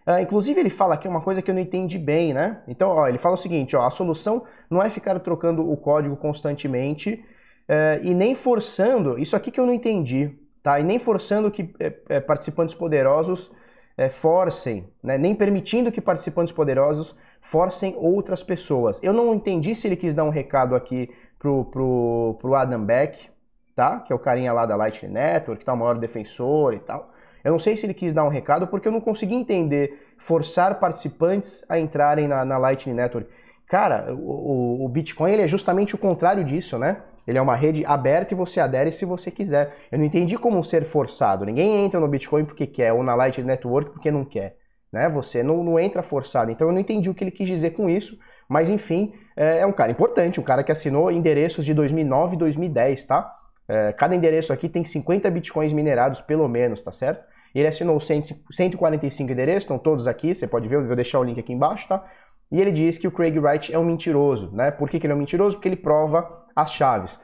Uh, 0.07 0.19
inclusive 0.21 0.59
ele 0.59 0.69
fala 0.69 0.93
aqui 0.93 1.07
uma 1.07 1.21
coisa 1.21 1.41
que 1.41 1.49
eu 1.49 1.55
não 1.55 1.61
entendi 1.61 1.97
bem, 1.97 2.33
né? 2.33 2.61
Então, 2.67 2.89
ó, 2.89 3.07
ele 3.07 3.17
fala 3.17 3.35
o 3.35 3.37
seguinte, 3.37 3.75
ó, 3.75 3.81
a 3.81 3.89
solução 3.89 4.43
não 4.69 4.81
é 4.81 4.89
ficar 4.89 5.19
trocando 5.19 5.67
o 5.69 5.75
código 5.75 6.15
constantemente 6.15 7.25
uh, 7.67 8.03
e 8.03 8.13
nem 8.13 8.35
forçando, 8.35 9.17
isso 9.17 9.35
aqui 9.35 9.49
que 9.49 9.59
eu 9.59 9.65
não 9.65 9.73
entendi, 9.73 10.31
tá? 10.61 10.79
E 10.79 10.83
nem 10.83 10.99
forçando 10.99 11.49
que 11.49 11.73
é, 11.79 12.19
participantes 12.19 12.75
poderosos 12.75 13.51
é, 13.97 14.09
forcem, 14.09 14.87
né? 15.01 15.17
nem 15.17 15.33
permitindo 15.33 15.91
que 15.91 16.01
participantes 16.01 16.53
poderosos 16.53 17.15
forcem 17.39 17.95
outras 17.97 18.43
pessoas. 18.43 19.01
Eu 19.01 19.13
não 19.13 19.33
entendi 19.33 19.73
se 19.73 19.87
ele 19.87 19.95
quis 19.95 20.13
dar 20.13 20.23
um 20.23 20.29
recado 20.29 20.75
aqui 20.75 21.09
pro, 21.39 21.65
pro, 21.65 22.37
pro 22.41 22.55
Adam 22.55 22.83
Beck, 22.83 23.29
tá? 23.75 23.99
Que 23.99 24.11
é 24.11 24.15
o 24.15 24.19
carinha 24.19 24.51
lá 24.51 24.65
da 24.65 24.75
Lightning 24.75 25.13
Network, 25.13 25.59
que 25.59 25.65
tá 25.65 25.73
o 25.73 25.77
maior 25.77 25.97
defensor 25.97 26.73
e 26.73 26.79
tal. 26.79 27.11
Eu 27.45 27.51
não 27.51 27.59
sei 27.59 27.77
se 27.77 27.85
ele 27.85 27.93
quis 27.93 28.11
dar 28.11 28.25
um 28.25 28.29
recado 28.29 28.65
porque 28.65 28.87
eu 28.87 28.91
não 28.91 28.99
consegui 28.99 29.35
entender 29.35 30.01
forçar 30.17 30.79
participantes 30.79 31.63
a 31.69 31.79
entrarem 31.79 32.27
na, 32.27 32.43
na 32.43 32.57
Lightning 32.57 32.95
Network. 32.95 33.29
Cara, 33.67 34.11
o, 34.13 34.83
o 34.83 34.89
Bitcoin 34.89 35.31
ele 35.31 35.43
é 35.43 35.47
justamente 35.47 35.93
o 35.93 35.97
contrário 35.97 36.43
disso, 36.43 36.79
né? 36.79 37.03
Ele 37.27 37.37
é 37.37 37.41
uma 37.41 37.55
rede 37.55 37.85
aberta 37.85 38.33
e 38.33 38.37
você 38.37 38.59
adere 38.59 38.91
se 38.91 39.05
você 39.05 39.29
quiser. 39.29 39.75
Eu 39.91 39.99
não 39.99 40.05
entendi 40.05 40.37
como 40.37 40.63
ser 40.63 40.85
forçado. 40.85 41.45
Ninguém 41.45 41.85
entra 41.85 41.99
no 41.99 42.07
Bitcoin 42.07 42.45
porque 42.45 42.65
quer, 42.65 42.93
ou 42.93 43.03
na 43.03 43.15
Lightning 43.15 43.47
Network 43.47 43.91
porque 43.91 44.09
não 44.09 44.25
quer. 44.25 44.57
Né? 44.91 45.07
Você 45.09 45.43
não, 45.43 45.63
não 45.63 45.79
entra 45.79 46.01
forçado. 46.01 46.51
Então 46.51 46.67
eu 46.67 46.73
não 46.73 46.79
entendi 46.79 47.09
o 47.09 47.13
que 47.13 47.23
ele 47.23 47.31
quis 47.31 47.47
dizer 47.47 47.71
com 47.71 47.89
isso. 47.89 48.17
Mas 48.49 48.69
enfim, 48.69 49.13
é, 49.35 49.59
é 49.59 49.65
um 49.65 49.71
cara 49.71 49.91
importante, 49.91 50.39
um 50.39 50.43
cara 50.43 50.63
que 50.63 50.71
assinou 50.71 51.11
endereços 51.11 51.63
de 51.63 51.73
2009 51.75 52.35
e 52.35 52.39
2010, 52.39 53.03
tá? 53.03 53.35
É, 53.67 53.93
cada 53.93 54.15
endereço 54.15 54.53
aqui 54.53 54.69
tem 54.69 54.83
50 54.83 55.29
bitcoins 55.31 55.73
minerados, 55.73 56.21
pelo 56.21 56.47
menos, 56.47 56.81
tá 56.81 56.91
certo? 56.91 57.25
Ele 57.59 57.67
assinou 57.67 57.99
145 57.99 59.31
endereços, 59.31 59.63
estão 59.63 59.77
todos 59.77 60.07
aqui, 60.07 60.35
você 60.35 60.47
pode 60.47 60.67
ver, 60.67 60.75
eu 60.75 60.85
vou 60.85 60.95
deixar 60.95 61.19
o 61.19 61.23
link 61.23 61.39
aqui 61.39 61.53
embaixo, 61.53 61.87
tá? 61.87 62.05
E 62.51 62.61
ele 62.61 62.71
diz 62.71 62.97
que 62.97 63.07
o 63.07 63.11
Craig 63.11 63.39
Wright 63.39 63.73
é 63.73 63.79
um 63.79 63.85
mentiroso, 63.85 64.51
né? 64.51 64.71
Por 64.71 64.89
que, 64.89 64.99
que 64.99 65.05
ele 65.07 65.13
é 65.13 65.15
um 65.15 65.19
mentiroso? 65.19 65.55
Porque 65.55 65.69
ele 65.69 65.75
prova 65.75 66.45
as 66.55 66.71
chaves. 66.71 67.19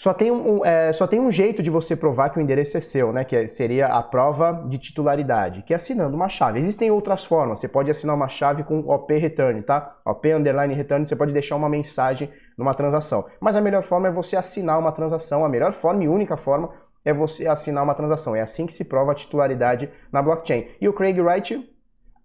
Só 0.00 0.14
tem 0.14 0.30
um, 0.30 0.64
é, 0.64 0.94
só 0.94 1.06
tem 1.06 1.20
um 1.20 1.30
jeito 1.30 1.62
de 1.62 1.68
você 1.68 1.94
provar 1.94 2.30
que 2.30 2.38
o 2.38 2.40
endereço 2.40 2.74
é 2.78 2.80
seu, 2.80 3.12
né? 3.12 3.22
Que 3.22 3.36
é, 3.36 3.46
seria 3.46 3.88
a 3.88 4.02
prova 4.02 4.64
de 4.66 4.78
titularidade, 4.78 5.62
que 5.62 5.74
é 5.74 5.76
assinando 5.76 6.16
uma 6.16 6.26
chave. 6.26 6.58
Existem 6.58 6.90
outras 6.90 7.22
formas. 7.22 7.60
Você 7.60 7.68
pode 7.68 7.90
assinar 7.90 8.16
uma 8.16 8.26
chave 8.26 8.64
com 8.64 8.78
OP 8.88 9.14
return, 9.14 9.60
tá? 9.62 9.98
OP 10.06 10.32
underline 10.32 10.72
return, 10.72 11.06
você 11.06 11.14
pode 11.14 11.34
deixar 11.34 11.54
uma 11.56 11.68
mensagem 11.68 12.30
numa 12.56 12.72
transação. 12.72 13.26
Mas 13.38 13.56
a 13.56 13.60
melhor 13.60 13.82
forma 13.82 14.08
é 14.08 14.10
você 14.10 14.36
assinar 14.36 14.78
uma 14.78 14.90
transação. 14.90 15.44
A 15.44 15.50
melhor 15.50 15.74
forma 15.74 16.02
e 16.02 16.08
única 16.08 16.34
forma 16.34 16.70
é 17.04 17.12
você 17.12 17.46
assinar 17.46 17.82
uma 17.82 17.94
transação. 17.94 18.34
É 18.36 18.40
assim 18.40 18.66
que 18.66 18.72
se 18.72 18.84
prova 18.84 19.12
a 19.12 19.14
titularidade 19.14 19.90
na 20.12 20.22
blockchain. 20.22 20.68
E 20.80 20.88
o 20.88 20.92
Craig 20.92 21.20
Wright 21.20 21.68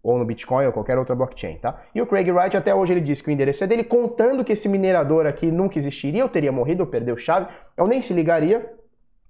ou 0.06 0.20
no 0.20 0.26
Bitcoin 0.26 0.68
ou 0.68 0.72
qualquer 0.72 1.00
outra 1.00 1.16
blockchain, 1.16 1.58
tá? 1.58 1.82
E 1.94 2.00
o 2.00 2.06
Craig 2.06 2.30
Wright 2.30 2.56
até 2.56 2.76
hoje 2.76 2.94
ele 2.94 3.02
disse 3.02 3.24
que 3.24 3.30
o 3.30 3.32
endereço 3.32 3.64
é 3.64 3.68
dele, 3.68 3.84
contando 3.84 4.46
que 4.46 4.54
esse 4.54 4.70
minerador 4.70 5.26
aqui 5.26 5.48
nunca 5.48 5.80
existiria, 5.80 6.22
eu 6.22 6.30
teria 6.30 6.52
morrido, 6.52 6.84
eu 6.84 6.88
perdeu 6.88 7.18
chave, 7.18 7.48
eu 7.76 7.88
nem 7.88 8.04
se 8.04 8.14
ligaria, 8.14 8.72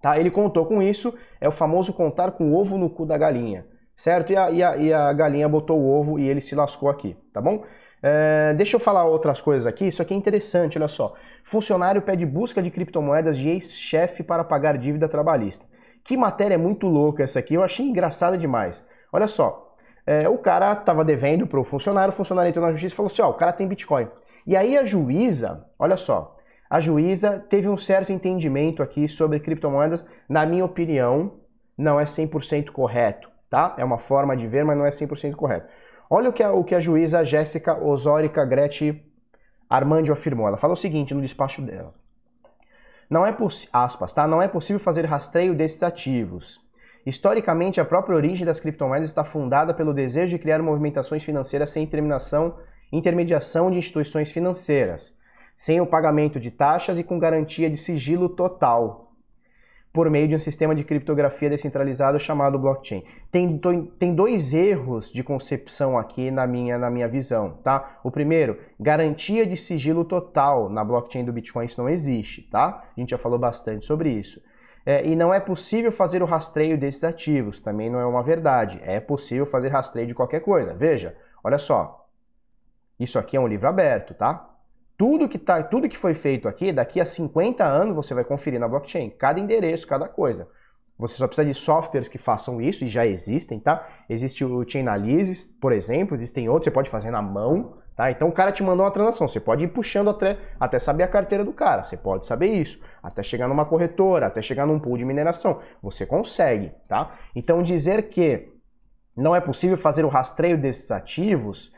tá? 0.01 0.19
Ele 0.19 0.29
contou 0.29 0.65
com 0.65 0.81
isso, 0.83 1.13
é 1.39 1.47
o 1.47 1.51
famoso 1.51 1.93
contar 1.93 2.31
com 2.31 2.51
o 2.51 2.59
ovo 2.59 2.77
no 2.77 2.89
cu 2.89 3.05
da 3.05 3.17
galinha, 3.17 3.65
certo? 3.95 4.33
E 4.33 4.35
a, 4.35 4.51
e 4.51 4.61
a, 4.61 4.75
e 4.75 4.91
a 4.91 5.13
galinha 5.13 5.47
botou 5.47 5.79
o 5.79 5.89
ovo 5.89 6.19
e 6.19 6.27
ele 6.27 6.41
se 6.41 6.53
lascou 6.55 6.89
aqui, 6.89 7.15
tá 7.31 7.39
bom? 7.39 7.63
É, 8.01 8.53
deixa 8.53 8.75
eu 8.75 8.79
falar 8.79 9.05
outras 9.05 9.41
coisas 9.41 9.65
aqui, 9.65 9.87
isso 9.87 10.01
aqui 10.01 10.13
é 10.13 10.17
interessante, 10.17 10.77
olha 10.77 10.87
só. 10.87 11.13
Funcionário 11.43 12.01
pede 12.01 12.25
busca 12.25 12.61
de 12.61 12.69
criptomoedas 12.69 13.37
de 13.37 13.49
ex-chefe 13.49 14.23
para 14.23 14.43
pagar 14.43 14.77
dívida 14.77 15.07
trabalhista. 15.07 15.65
Que 16.03 16.15
matéria 16.15 16.57
muito 16.57 16.87
louca 16.87 17.23
essa 17.23 17.39
aqui, 17.39 17.55
eu 17.55 17.63
achei 17.63 17.85
engraçada 17.85 18.37
demais. 18.37 18.85
Olha 19.11 19.27
só, 19.27 19.75
é, 20.05 20.29
o 20.29 20.37
cara 20.37 20.71
estava 20.73 21.03
devendo 21.03 21.47
para 21.47 21.59
o 21.59 21.63
funcionário, 21.63 22.13
o 22.13 22.15
funcionário 22.15 22.49
entrou 22.49 22.65
na 22.65 22.71
justiça 22.71 22.93
e 22.93 22.97
falou 22.97 23.11
assim: 23.11 23.21
ó, 23.21 23.29
o 23.29 23.33
cara 23.33 23.51
tem 23.51 23.67
Bitcoin. 23.67 24.07
E 24.45 24.55
aí 24.55 24.77
a 24.77 24.85
juíza, 24.85 25.65
olha 25.79 25.97
só, 25.97 26.37
a 26.69 26.79
juíza 26.79 27.43
teve 27.49 27.67
um 27.67 27.77
certo 27.77 28.11
entendimento 28.11 28.83
aqui 28.83 29.07
sobre 29.07 29.39
criptomoedas, 29.39 30.05
na 30.29 30.45
minha 30.45 30.63
opinião, 30.63 31.39
não 31.77 31.99
é 31.99 32.03
100% 32.03 32.69
correto, 32.69 33.29
tá? 33.49 33.73
É 33.77 33.83
uma 33.83 33.97
forma 33.97 34.37
de 34.37 34.45
ver, 34.45 34.63
mas 34.63 34.77
não 34.77 34.85
é 34.85 34.89
100% 34.89 35.35
correto. 35.35 35.67
Olha 36.09 36.29
o 36.29 36.33
que 36.33 36.43
a, 36.43 36.51
o 36.51 36.63
que 36.63 36.75
a 36.75 36.79
juíza 36.79 37.25
Jéssica 37.25 37.83
Osórica 37.83 38.45
Gretchen 38.45 39.03
Armando 39.69 40.11
afirmou. 40.13 40.47
Ela 40.47 40.57
falou 40.57 40.75
o 40.75 40.77
seguinte 40.77 41.13
no 41.13 41.21
despacho 41.21 41.61
dela. 41.61 41.93
Não 43.09 43.25
é 43.25 43.35
aspas, 43.71 44.13
tá? 44.13 44.27
Não 44.27 44.41
é 44.41 44.47
possível 44.47 44.79
fazer 44.79 45.05
rastreio 45.05 45.53
desses 45.55 45.81
ativos. 45.83 46.59
Historicamente, 47.05 47.79
a 47.79 47.85
própria 47.85 48.15
origem 48.15 48.45
das 48.45 48.59
criptomoedas 48.59 49.07
está 49.07 49.23
fundada 49.23 49.73
pelo 49.73 49.93
desejo 49.93 50.31
de 50.31 50.39
criar 50.39 50.59
movimentações 50.61 51.23
financeiras 51.23 51.69
sem 51.69 51.85
terminação, 51.85 52.57
intermediação 52.91 53.69
de 53.69 53.77
instituições 53.77 54.31
financeiras, 54.31 55.15
sem 55.55 55.79
o 55.79 55.85
pagamento 55.85 56.39
de 56.39 56.49
taxas 56.49 56.97
e 56.97 57.03
com 57.03 57.19
garantia 57.19 57.69
de 57.69 57.77
sigilo 57.77 58.27
total, 58.27 59.04
por 59.95 60.09
meio 60.09 60.27
de 60.27 60.35
um 60.35 60.39
sistema 60.39 60.75
de 60.75 60.83
criptografia 60.83 61.49
descentralizado 61.49 62.19
chamado 62.19 62.59
blockchain. 62.59 63.01
Tem, 63.31 63.57
tem 63.97 64.13
dois 64.13 64.53
erros 64.53 65.09
de 65.09 65.23
concepção 65.23 65.97
aqui 65.97 66.29
na 66.29 66.45
minha, 66.45 66.77
na 66.77 66.89
minha 66.89 67.07
visão, 67.07 67.57
tá? 67.63 68.01
O 68.03 68.11
primeiro, 68.11 68.59
garantia 68.77 69.45
de 69.45 69.55
sigilo 69.55 70.03
total 70.03 70.69
na 70.69 70.83
blockchain 70.83 71.23
do 71.23 71.31
Bitcoin, 71.31 71.65
isso 71.65 71.81
não 71.81 71.87
existe, 71.87 72.41
tá? 72.41 72.83
A 72.95 72.99
gente 72.99 73.11
já 73.11 73.17
falou 73.17 73.39
bastante 73.39 73.85
sobre 73.85 74.09
isso. 74.09 74.43
É, 74.85 75.07
e 75.07 75.15
não 75.15 75.33
é 75.33 75.39
possível 75.39 75.93
fazer 75.93 76.21
o 76.21 76.25
rastreio 76.25 76.77
desses 76.77 77.05
ativos, 77.05 77.61
também 77.61 77.89
não 77.89 77.97
é 77.97 78.05
uma 78.05 78.21
verdade. 78.21 78.81
É 78.83 78.99
possível 78.99 79.45
fazer 79.45 79.69
rastreio 79.69 80.07
de 80.07 80.13
qualquer 80.13 80.41
coisa. 80.41 80.73
Veja, 80.73 81.15
olha 81.41 81.57
só. 81.57 82.05
Isso 82.99 83.17
aqui 83.17 83.37
é 83.37 83.39
um 83.39 83.47
livro 83.47 83.69
aberto, 83.69 84.13
tá? 84.13 84.54
Tudo 84.97 85.27
que, 85.27 85.37
tá, 85.37 85.61
tudo 85.61 85.89
que 85.89 85.97
foi 85.97 86.13
feito 86.13 86.47
aqui, 86.47 86.71
daqui 86.71 87.01
a 87.01 87.05
50 87.05 87.63
anos 87.65 87.95
você 87.95 88.13
vai 88.13 88.23
conferir 88.23 88.59
na 88.59 88.67
blockchain. 88.67 89.09
Cada 89.09 89.39
endereço, 89.39 89.87
cada 89.87 90.07
coisa. 90.07 90.47
Você 90.97 91.15
só 91.15 91.27
precisa 91.27 91.45
de 91.45 91.53
softwares 91.53 92.07
que 92.07 92.17
façam 92.17 92.61
isso, 92.61 92.85
e 92.85 92.87
já 92.87 93.05
existem, 93.05 93.59
tá? 93.59 93.85
Existe 94.09 94.45
o 94.45 94.67
Chainalysis, 94.67 95.45
por 95.45 95.73
exemplo, 95.73 96.15
existem 96.15 96.47
outros, 96.47 96.65
você 96.65 96.71
pode 96.71 96.89
fazer 96.89 97.11
na 97.11 97.21
mão, 97.21 97.77
tá? 97.97 98.09
Então 98.09 98.29
o 98.29 98.31
cara 98.31 98.51
te 98.53 98.63
mandou 98.63 98.85
uma 98.85 98.91
transação, 98.91 99.27
você 99.27 99.41
pode 99.41 99.65
ir 99.65 99.67
puxando 99.67 100.09
até, 100.09 100.37
até 100.57 100.79
saber 100.79 101.03
a 101.03 101.07
carteira 101.09 101.43
do 101.43 101.51
cara, 101.51 101.83
você 101.83 101.97
pode 101.97 102.25
saber 102.25 102.47
isso, 102.47 102.79
até 103.03 103.21
chegar 103.21 103.49
numa 103.49 103.65
corretora, 103.65 104.27
até 104.27 104.41
chegar 104.41 104.65
num 104.65 104.79
pool 104.79 104.97
de 104.97 105.03
mineração, 105.03 105.59
você 105.83 106.05
consegue, 106.05 106.71
tá? 106.87 107.11
Então 107.35 107.61
dizer 107.61 108.03
que 108.03 108.53
não 109.17 109.35
é 109.35 109.41
possível 109.41 109.75
fazer 109.75 110.05
o 110.05 110.09
rastreio 110.09 110.57
desses 110.57 110.91
ativos 110.91 111.73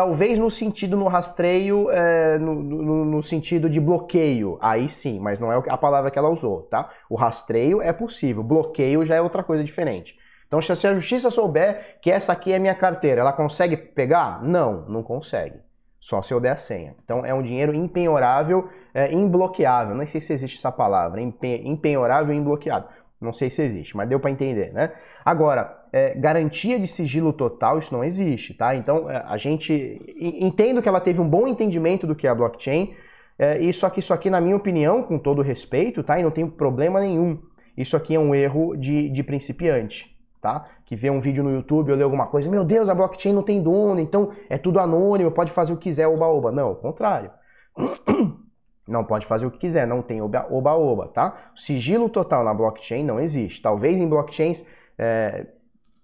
Talvez 0.00 0.38
no 0.38 0.50
sentido 0.50 0.96
no 0.96 1.08
rastreio, 1.08 1.90
é, 1.90 2.38
no, 2.38 2.54
no, 2.54 3.04
no, 3.04 3.22
sentido 3.22 3.68
de 3.68 3.78
bloqueio, 3.78 4.56
aí 4.58 4.88
sim, 4.88 5.20
mas 5.20 5.38
não 5.38 5.52
é 5.52 5.62
a 5.68 5.76
palavra 5.76 6.10
que 6.10 6.18
ela 6.18 6.30
usou, 6.30 6.62
tá? 6.62 6.88
O 7.10 7.14
rastreio 7.14 7.82
é 7.82 7.92
possível, 7.92 8.42
bloqueio 8.42 9.04
já 9.04 9.16
é 9.16 9.20
outra 9.20 9.42
coisa 9.42 9.62
diferente. 9.62 10.18
Então, 10.46 10.58
se 10.62 10.72
a 10.86 10.94
justiça 10.94 11.30
souber 11.30 11.98
que 12.00 12.10
essa 12.10 12.32
aqui 12.32 12.50
é 12.50 12.58
minha 12.58 12.74
carteira, 12.74 13.20
ela 13.20 13.30
consegue 13.30 13.76
pegar? 13.76 14.42
Não, 14.42 14.86
não 14.88 15.02
consegue. 15.02 15.58
só 16.00 16.22
se 16.22 16.32
eu 16.32 16.40
der 16.40 16.52
a 16.52 16.56
senha. 16.56 16.94
Então 17.04 17.22
é 17.22 17.34
um 17.34 17.42
dinheiro 17.42 17.74
impenhorável, 17.74 18.70
é, 18.94 19.12
imbloqueável. 19.12 19.94
Não 19.94 20.06
sei 20.06 20.18
se 20.22 20.32
existe 20.32 20.56
essa 20.56 20.72
palavra, 20.72 21.20
impenhorável 21.20 22.34
e 22.34 22.38
imbloqueado. 22.38 22.88
Não 23.20 23.34
sei 23.34 23.50
se 23.50 23.60
existe, 23.60 23.94
mas 23.94 24.08
deu 24.08 24.18
para 24.18 24.30
entender, 24.30 24.72
né? 24.72 24.92
Agora, 25.22 25.79
é, 25.92 26.14
garantia 26.14 26.78
de 26.78 26.86
sigilo 26.86 27.32
total, 27.32 27.78
isso 27.78 27.92
não 27.92 28.04
existe, 28.04 28.54
tá? 28.54 28.74
Então 28.74 29.10
é, 29.10 29.24
a 29.26 29.36
gente 29.36 30.00
entendo 30.18 30.80
que 30.80 30.88
ela 30.88 31.00
teve 31.00 31.20
um 31.20 31.28
bom 31.28 31.48
entendimento 31.48 32.06
do 32.06 32.14
que 32.14 32.26
é 32.26 32.30
a 32.30 32.34
blockchain, 32.34 32.94
é, 33.38 33.58
e 33.58 33.72
só 33.72 33.88
que 33.88 34.00
isso 34.00 34.12
aqui, 34.12 34.28
na 34.28 34.40
minha 34.40 34.56
opinião, 34.56 35.02
com 35.02 35.18
todo 35.18 35.40
respeito, 35.40 36.04
tá? 36.04 36.18
E 36.18 36.22
não 36.22 36.30
tem 36.30 36.46
problema 36.46 37.00
nenhum. 37.00 37.40
Isso 37.76 37.96
aqui 37.96 38.14
é 38.14 38.20
um 38.20 38.34
erro 38.34 38.76
de, 38.76 39.08
de 39.08 39.22
principiante, 39.22 40.14
tá? 40.42 40.68
Que 40.84 40.94
vê 40.94 41.08
um 41.08 41.20
vídeo 41.20 41.42
no 41.42 41.50
YouTube 41.50 41.90
ou 41.90 41.96
lê 41.96 42.02
alguma 42.04 42.26
coisa, 42.26 42.50
meu 42.50 42.62
Deus, 42.62 42.90
a 42.90 42.94
blockchain 42.94 43.32
não 43.32 43.42
tem 43.42 43.62
dono, 43.62 43.98
então 43.98 44.30
é 44.50 44.58
tudo 44.58 44.78
anônimo, 44.78 45.30
pode 45.30 45.52
fazer 45.52 45.72
o 45.72 45.76
que 45.76 45.84
quiser, 45.84 46.06
oba-oba. 46.06 46.52
Não, 46.52 46.68
ao 46.68 46.76
contrário. 46.76 47.30
Não 48.86 49.04
pode 49.04 49.24
fazer 49.24 49.46
o 49.46 49.52
que 49.52 49.58
quiser, 49.58 49.86
não 49.86 50.02
tem 50.02 50.20
oba-oba, 50.20 51.06
tá? 51.06 51.52
Sigilo 51.54 52.08
total 52.08 52.42
na 52.42 52.52
blockchain 52.52 53.04
não 53.04 53.20
existe. 53.20 53.62
Talvez 53.62 54.00
em 54.00 54.08
blockchains 54.08 54.66
é, 54.98 55.46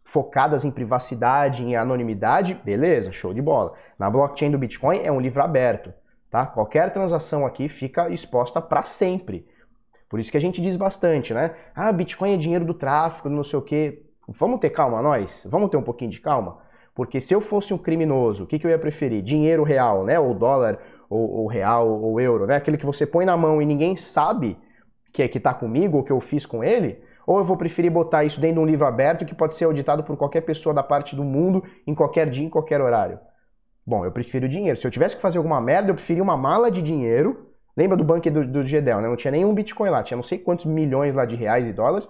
focadas 0.07 0.65
em 0.65 0.71
privacidade, 0.71 1.65
em 1.65 1.75
anonimidade, 1.75 2.55
beleza, 2.65 3.11
show 3.11 3.35
de 3.35 3.43
bola. 3.43 3.75
Na 3.99 4.09
blockchain 4.09 4.53
do 4.53 4.59
Bitcoin 4.59 5.01
é 5.03 5.11
um 5.11 5.21
livro 5.21 5.43
aberto, 5.43 5.93
tá? 6.31 6.47
Qualquer 6.47 6.93
transação 6.93 7.45
aqui 7.45 7.69
fica 7.69 8.09
exposta 8.09 8.63
para 8.63 8.85
sempre. 8.85 9.45
Por 10.09 10.21
isso 10.21 10.31
que 10.31 10.37
a 10.37 10.41
gente 10.41 10.63
diz 10.63 10.77
bastante, 10.77 11.35
né? 11.35 11.57
Ah, 11.75 11.91
Bitcoin 11.91 12.35
é 12.35 12.37
dinheiro 12.37 12.65
do 12.65 12.73
tráfico, 12.73 13.29
não 13.29 13.43
sei 13.43 13.59
o 13.59 13.63
quê. 13.63 14.05
Vamos 14.29 14.61
ter 14.61 14.71
calma 14.71 15.03
nós? 15.03 15.45
Vamos 15.51 15.71
ter 15.71 15.77
um 15.77 15.83
pouquinho 15.83 16.13
de 16.13 16.21
calma? 16.21 16.59
Porque 16.95 17.21
se 17.21 17.35
eu 17.35 17.41
fosse 17.41 17.75
um 17.75 17.79
criminoso, 17.79 18.45
o 18.45 18.47
que, 18.47 18.61
que 18.61 18.67
eu 18.67 18.71
ia 18.71 18.79
preferir? 18.79 19.23
Dinheiro 19.23 19.65
real, 19.65 20.05
né? 20.05 20.21
Ou 20.21 20.33
dólar, 20.33 20.79
ou, 21.11 21.29
ou 21.31 21.47
real, 21.49 21.89
ou 21.89 22.21
euro, 22.21 22.47
né? 22.47 22.55
Aquele 22.55 22.79
que 22.79 22.87
você 22.87 23.05
põe 23.05 23.25
na 23.25 23.37
mão 23.37 23.61
e 23.61 23.67
ninguém 23.67 23.97
sabe 23.97 24.57
que 25.13 25.21
é 25.21 25.27
que 25.27 25.41
tá 25.41 25.53
comigo, 25.53 25.97
ou 25.97 26.05
que 26.05 26.13
eu 26.13 26.21
fiz 26.21 26.47
com 26.47 26.63
ele, 26.63 27.03
ou 27.27 27.39
eu 27.39 27.45
vou 27.45 27.57
preferir 27.57 27.91
botar 27.91 28.25
isso 28.25 28.41
dentro 28.41 28.57
de 28.57 28.61
um 28.61 28.67
livro 28.67 28.87
aberto 28.87 29.25
que 29.25 29.35
pode 29.35 29.57
ser 29.57 29.65
auditado 29.65 30.05
por 30.05 30.17
qualquer 30.17 30.43
pessoa 30.43 30.75
da 30.75 30.83
parte 30.83 31.17
do 31.17 31.25
mundo, 31.25 31.65
em 31.87 31.95
qualquer 31.95 32.31
dia, 32.31 32.47
em 32.47 32.49
qualquer 32.49 32.81
horário. 32.81 33.19
Bom, 33.85 34.05
eu 34.05 34.13
prefiro 34.13 34.49
dinheiro. 34.49 34.79
Se 34.79 34.87
eu 34.87 34.91
tivesse 34.91 35.17
que 35.17 35.23
fazer 35.23 35.39
alguma 35.39 35.61
merda, 35.61 35.91
eu 35.91 35.95
preferia 35.95 36.23
uma 36.23 36.37
mala 36.37 36.71
de 36.71 36.81
dinheiro. 36.81 37.51
Lembra 37.77 37.97
do 37.97 38.05
banco 38.05 38.31
do, 38.31 38.47
do 38.47 38.65
Gedel, 38.65 39.01
né? 39.01 39.09
Não 39.09 39.17
tinha 39.17 39.31
nenhum 39.31 39.53
Bitcoin 39.53 39.91
lá, 39.91 40.03
tinha 40.03 40.17
não 40.17 40.25
sei 40.25 40.39
quantos 40.39 40.65
milhões 40.67 41.15
lá 41.15 41.25
de 41.25 41.37
reais 41.37 41.69
e 41.69 41.73
dólares 41.73 42.09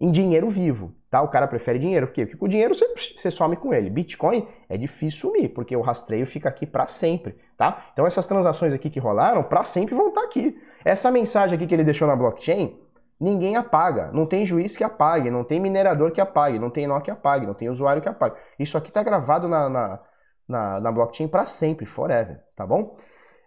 em 0.00 0.10
dinheiro 0.10 0.50
vivo, 0.50 0.94
tá? 1.10 1.22
O 1.22 1.28
cara 1.28 1.46
prefere 1.46 1.78
dinheiro, 1.78 2.06
por 2.06 2.12
quê? 2.12 2.26
Porque 2.26 2.36
com 2.36 2.46
o 2.46 2.48
dinheiro 2.48 2.74
você, 2.74 2.86
você 3.16 3.30
some 3.30 3.56
com 3.56 3.72
ele. 3.72 3.88
Bitcoin 3.88 4.46
é 4.68 4.76
difícil 4.76 5.20
sumir, 5.20 5.48
porque 5.48 5.74
o 5.74 5.80
rastreio 5.80 6.26
fica 6.26 6.48
aqui 6.48 6.66
para 6.66 6.86
sempre, 6.86 7.34
tá? 7.56 7.86
Então 7.92 8.06
essas 8.06 8.26
transações 8.26 8.74
aqui 8.74 8.90
que 8.90 9.00
rolaram, 9.00 9.42
para 9.42 9.64
sempre 9.64 9.94
vão 9.94 10.08
estar 10.08 10.20
tá 10.20 10.26
aqui. 10.26 10.60
Essa 10.84 11.10
mensagem 11.10 11.56
aqui 11.56 11.66
que 11.66 11.74
ele 11.74 11.84
deixou 11.84 12.06
na 12.06 12.14
blockchain, 12.14 12.78
ninguém 13.20 13.56
apaga. 13.56 14.10
Não 14.12 14.26
tem 14.26 14.44
juiz 14.46 14.76
que 14.76 14.84
apague, 14.84 15.30
não 15.30 15.44
tem 15.44 15.60
minerador 15.60 16.10
que 16.10 16.20
apague, 16.20 16.58
não 16.58 16.70
tem 16.70 16.86
nó 16.86 17.00
que 17.00 17.10
apague, 17.10 17.46
não 17.46 17.54
tem 17.54 17.68
usuário 17.68 18.02
que 18.02 18.08
apague. 18.08 18.36
Isso 18.58 18.76
aqui 18.76 18.92
tá 18.92 19.02
gravado 19.02 19.48
na, 19.48 19.68
na, 19.68 20.00
na, 20.48 20.80
na 20.80 20.92
blockchain 20.92 21.28
para 21.28 21.46
sempre, 21.46 21.86
forever, 21.86 22.40
tá 22.54 22.66
bom? 22.66 22.96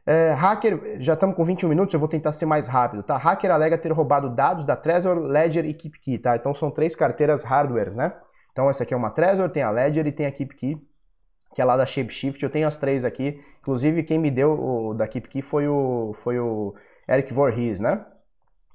É, 0.06 0.32
hacker, 0.32 0.98
já 1.00 1.14
estamos 1.14 1.36
com 1.36 1.44
21 1.44 1.70
minutos, 1.70 1.94
eu 1.94 2.00
vou 2.00 2.10
tentar 2.10 2.32
ser 2.32 2.46
mais 2.46 2.68
rápido, 2.68 3.04
tá? 3.04 3.16
Hacker 3.16 3.52
alega 3.52 3.78
ter 3.78 3.92
roubado 3.92 4.30
dados 4.30 4.66
da 4.66 4.76
Trezor, 4.76 5.20
Ledger 5.20 5.66
e 5.66 5.74
KeepKey, 5.74 6.18
tá? 6.18 6.36
Então 6.36 6.54
são 6.54 6.72
três 6.72 6.96
carteiras 6.96 7.44
hardware, 7.44 7.94
né? 7.94 8.14
Então 8.52 8.70
essa 8.70 8.84
aqui 8.84 8.94
é 8.94 8.98
uma 8.98 9.12
Trezor, 9.12 9.50
tem 9.50 9.62
a 9.62 9.70
Ledger 9.70 10.08
e 10.08 10.12
tem 10.12 10.26
a 10.26 10.32
KeepKey, 10.32 10.82
que 11.54 11.62
é 11.62 11.66
lá 11.66 11.78
da 11.78 11.86
ShapeShift. 11.86 12.42
Eu 12.42 12.50
tenho 12.50 12.68
as 12.68 12.78
três 12.78 13.06
aqui. 13.06 13.40
Inclusive 13.60 14.04
quem 14.04 14.18
me 14.18 14.32
deu 14.32 14.52
o 14.52 14.94
da 14.94 15.08
KeepKey 15.08 15.42
foi 15.42 15.68
o 15.68 16.14
foi 16.16 16.40
o 16.40 16.74
Eric 17.08 17.34
Voorhees, 17.34 17.80
né? 17.80 18.06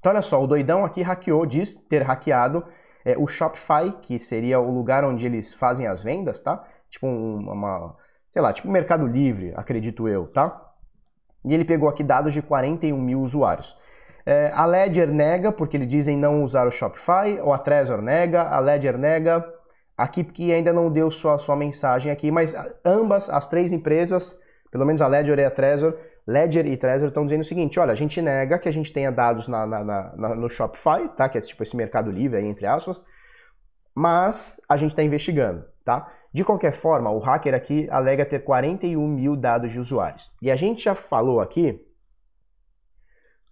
Então 0.05 0.13
olha 0.13 0.21
só, 0.21 0.39
o 0.39 0.45
doidão 0.45 0.85
aqui 0.85 1.01
hackeou, 1.01 1.47
diz 1.47 1.75
ter 1.75 2.03
hackeado 2.03 2.63
é, 3.03 3.17
o 3.17 3.25
Shopify, 3.25 3.91
que 4.03 4.19
seria 4.19 4.59
o 4.59 4.69
lugar 4.69 5.03
onde 5.03 5.25
eles 5.25 5.51
fazem 5.51 5.87
as 5.87 6.03
vendas, 6.03 6.39
tá? 6.39 6.63
Tipo 6.91 7.07
uma, 7.07 7.95
sei 8.29 8.39
lá, 8.39 8.53
tipo 8.53 8.69
Mercado 8.69 9.07
Livre, 9.07 9.51
acredito 9.55 10.07
eu, 10.07 10.27
tá? 10.27 10.61
E 11.43 11.55
ele 11.55 11.65
pegou 11.65 11.89
aqui 11.89 12.03
dados 12.03 12.35
de 12.35 12.43
41 12.43 13.01
mil 13.01 13.19
usuários. 13.19 13.75
É, 14.23 14.51
a 14.53 14.63
Ledger 14.67 15.11
nega, 15.11 15.51
porque 15.51 15.75
eles 15.75 15.87
dizem 15.87 16.15
não 16.15 16.43
usar 16.43 16.67
o 16.67 16.71
Shopify, 16.71 17.39
ou 17.41 17.51
a 17.51 17.57
Trezor 17.57 17.99
nega, 17.99 18.43
a 18.43 18.59
Ledger 18.59 18.99
nega, 18.99 19.43
a 19.97 20.07
KeepKey 20.07 20.53
ainda 20.53 20.71
não 20.71 20.91
deu 20.91 21.09
sua, 21.09 21.39
sua 21.39 21.55
mensagem 21.55 22.11
aqui, 22.11 22.29
mas 22.29 22.55
ambas, 22.85 23.27
as 23.27 23.49
três 23.49 23.71
empresas, 23.71 24.39
pelo 24.69 24.85
menos 24.85 25.01
a 25.01 25.07
Ledger 25.07 25.39
e 25.39 25.45
a 25.45 25.49
Trezor, 25.49 25.97
Ledger 26.27 26.65
e 26.65 26.75
Trezor 26.75 27.09
estão 27.09 27.25
dizendo 27.25 27.41
o 27.41 27.45
seguinte, 27.45 27.79
olha, 27.79 27.91
a 27.91 27.95
gente 27.95 28.21
nega 28.21 28.57
que 28.57 28.67
a 28.67 28.73
gente 28.73 28.91
tenha 28.91 29.11
dados 29.11 29.47
na, 29.47 29.65
na, 29.65 29.83
na, 29.83 30.35
no 30.35 30.49
Shopify, 30.49 31.07
tá? 31.15 31.29
que 31.29 31.37
é 31.37 31.41
tipo 31.41 31.61
esse 31.61 31.75
mercado 31.75 32.09
livre 32.09 32.39
aí, 32.39 32.45
entre 32.45 32.65
aspas, 32.65 33.05
mas 33.93 34.59
a 34.67 34.75
gente 34.75 34.91
está 34.91 35.03
investigando, 35.03 35.65
tá? 35.83 36.11
De 36.33 36.43
qualquer 36.43 36.73
forma, 36.73 37.09
o 37.09 37.19
hacker 37.19 37.53
aqui 37.53 37.87
alega 37.89 38.25
ter 38.25 38.39
41 38.39 39.07
mil 39.07 39.37
dados 39.37 39.71
de 39.71 39.79
usuários. 39.79 40.29
E 40.41 40.51
a 40.51 40.55
gente 40.57 40.83
já 40.83 40.93
falou 40.93 41.39
aqui. 41.39 41.81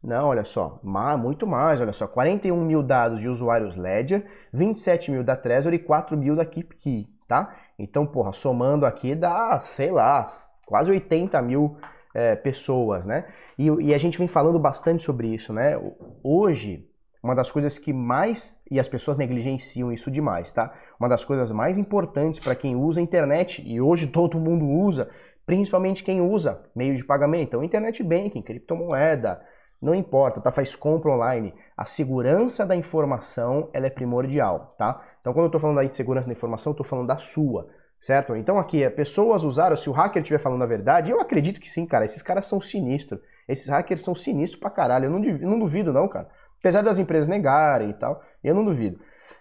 Não, 0.04 0.28
olha 0.28 0.44
só, 0.44 0.82
muito 0.84 1.48
mais, 1.48 1.80
olha 1.80 1.94
só, 1.94 2.06
41 2.08 2.62
mil 2.66 2.84
dados 2.84 3.22
de 3.22 3.30
usuários 3.30 3.78
Ledger, 3.78 4.26
27 4.52 5.12
mil 5.12 5.24
da 5.24 5.38
Trezor 5.38 5.74
e 5.74 5.80
4 5.80 6.18
mil 6.18 6.36
da 6.36 6.46
KeepKey, 6.46 7.08
tá? 7.26 7.56
Então, 7.80 8.06
porra, 8.06 8.34
somando 8.34 8.86
aqui 8.86 9.16
dá, 9.16 9.58
sei 9.60 9.92
lá, 9.92 10.22
quase 10.66 10.92
80 10.92 11.42
mil 11.42 11.78
é, 12.14 12.36
pessoas, 12.36 13.06
né? 13.06 13.26
E, 13.58 13.68
e 13.68 13.94
a 13.94 13.98
gente 13.98 14.18
vem 14.18 14.28
falando 14.28 14.60
bastante 14.60 15.04
sobre 15.04 15.28
isso, 15.28 15.52
né? 15.52 15.80
Hoje, 16.24 16.88
uma 17.24 17.34
das 17.34 17.50
coisas 17.50 17.80
que 17.80 17.94
mais, 17.94 18.62
e 18.70 18.80
as 18.80 18.88
pessoas 18.88 19.18
negligenciam 19.18 19.92
isso 19.92 20.12
demais, 20.12 20.52
tá? 20.52 20.74
Uma 21.00 21.10
das 21.10 21.24
coisas 21.24 21.52
mais 21.52 21.78
importantes 21.78 22.40
para 22.40 22.56
quem 22.56 22.76
usa 22.76 23.00
a 23.00 23.04
internet, 23.04 23.64
e 23.66 23.80
hoje 23.80 24.08
todo 24.08 24.40
mundo 24.40 24.66
usa, 24.66 25.10
principalmente 25.46 26.04
quem 26.04 26.22
usa 26.22 26.64
meio 26.76 26.96
de 26.96 27.04
pagamento, 27.04 27.48
então 27.48 27.64
internet 27.64 28.04
banking, 28.04 28.42
criptomoeda, 28.42 29.42
não 29.82 29.96
importa, 29.96 30.40
tá? 30.40 30.52
Faz 30.52 30.76
compra 30.76 31.12
online. 31.12 31.54
A 31.76 31.86
segurança 31.86 32.66
da 32.66 32.76
informação, 32.76 33.70
ela 33.74 33.88
é 33.88 33.90
primordial, 33.90 34.76
tá? 34.78 35.02
Então 35.20 35.34
quando 35.34 35.46
eu 35.46 35.52
tô 35.52 35.60
falando 35.60 35.80
aí 35.80 35.90
de 35.90 35.96
segurança 35.96 36.28
da 36.28 36.34
informação, 36.34 36.72
eu 36.72 36.78
tô 36.78 36.84
falando 36.84 37.08
da 37.08 37.18
sua, 37.18 37.68
certo? 38.04 38.36
Então 38.36 38.58
aqui, 38.58 38.84
é, 38.84 38.90
pessoas 38.90 39.46
usaram, 39.46 39.78
se 39.78 39.90
o 39.90 39.94
hacker 39.94 40.22
estiver 40.22 40.38
falando 40.38 40.62
a 40.62 40.68
verdade, 40.68 41.10
eu 41.10 41.22
acredito 41.22 41.62
que 41.62 41.70
sim, 41.70 41.86
cara, 41.86 42.04
esses 42.04 42.22
caras 42.22 42.44
são 42.44 42.60
sinistros. 42.60 43.22
Esses 43.48 43.70
hackers 43.70 44.02
são 44.02 44.14
sinistros 44.14 44.60
pra 44.60 44.70
caralho, 44.70 45.06
eu 45.06 45.10
não, 45.10 45.20
não 45.20 45.58
duvido 45.58 45.94
não, 45.94 46.06
cara. 46.10 46.28
Apesar 46.60 46.82
das 46.82 47.00
empresas 47.00 47.30
negarem 47.30 47.92
e 47.92 47.94
tal, 47.94 48.22
eu 48.44 48.54
não 48.54 48.66
duvido. 48.66 49.00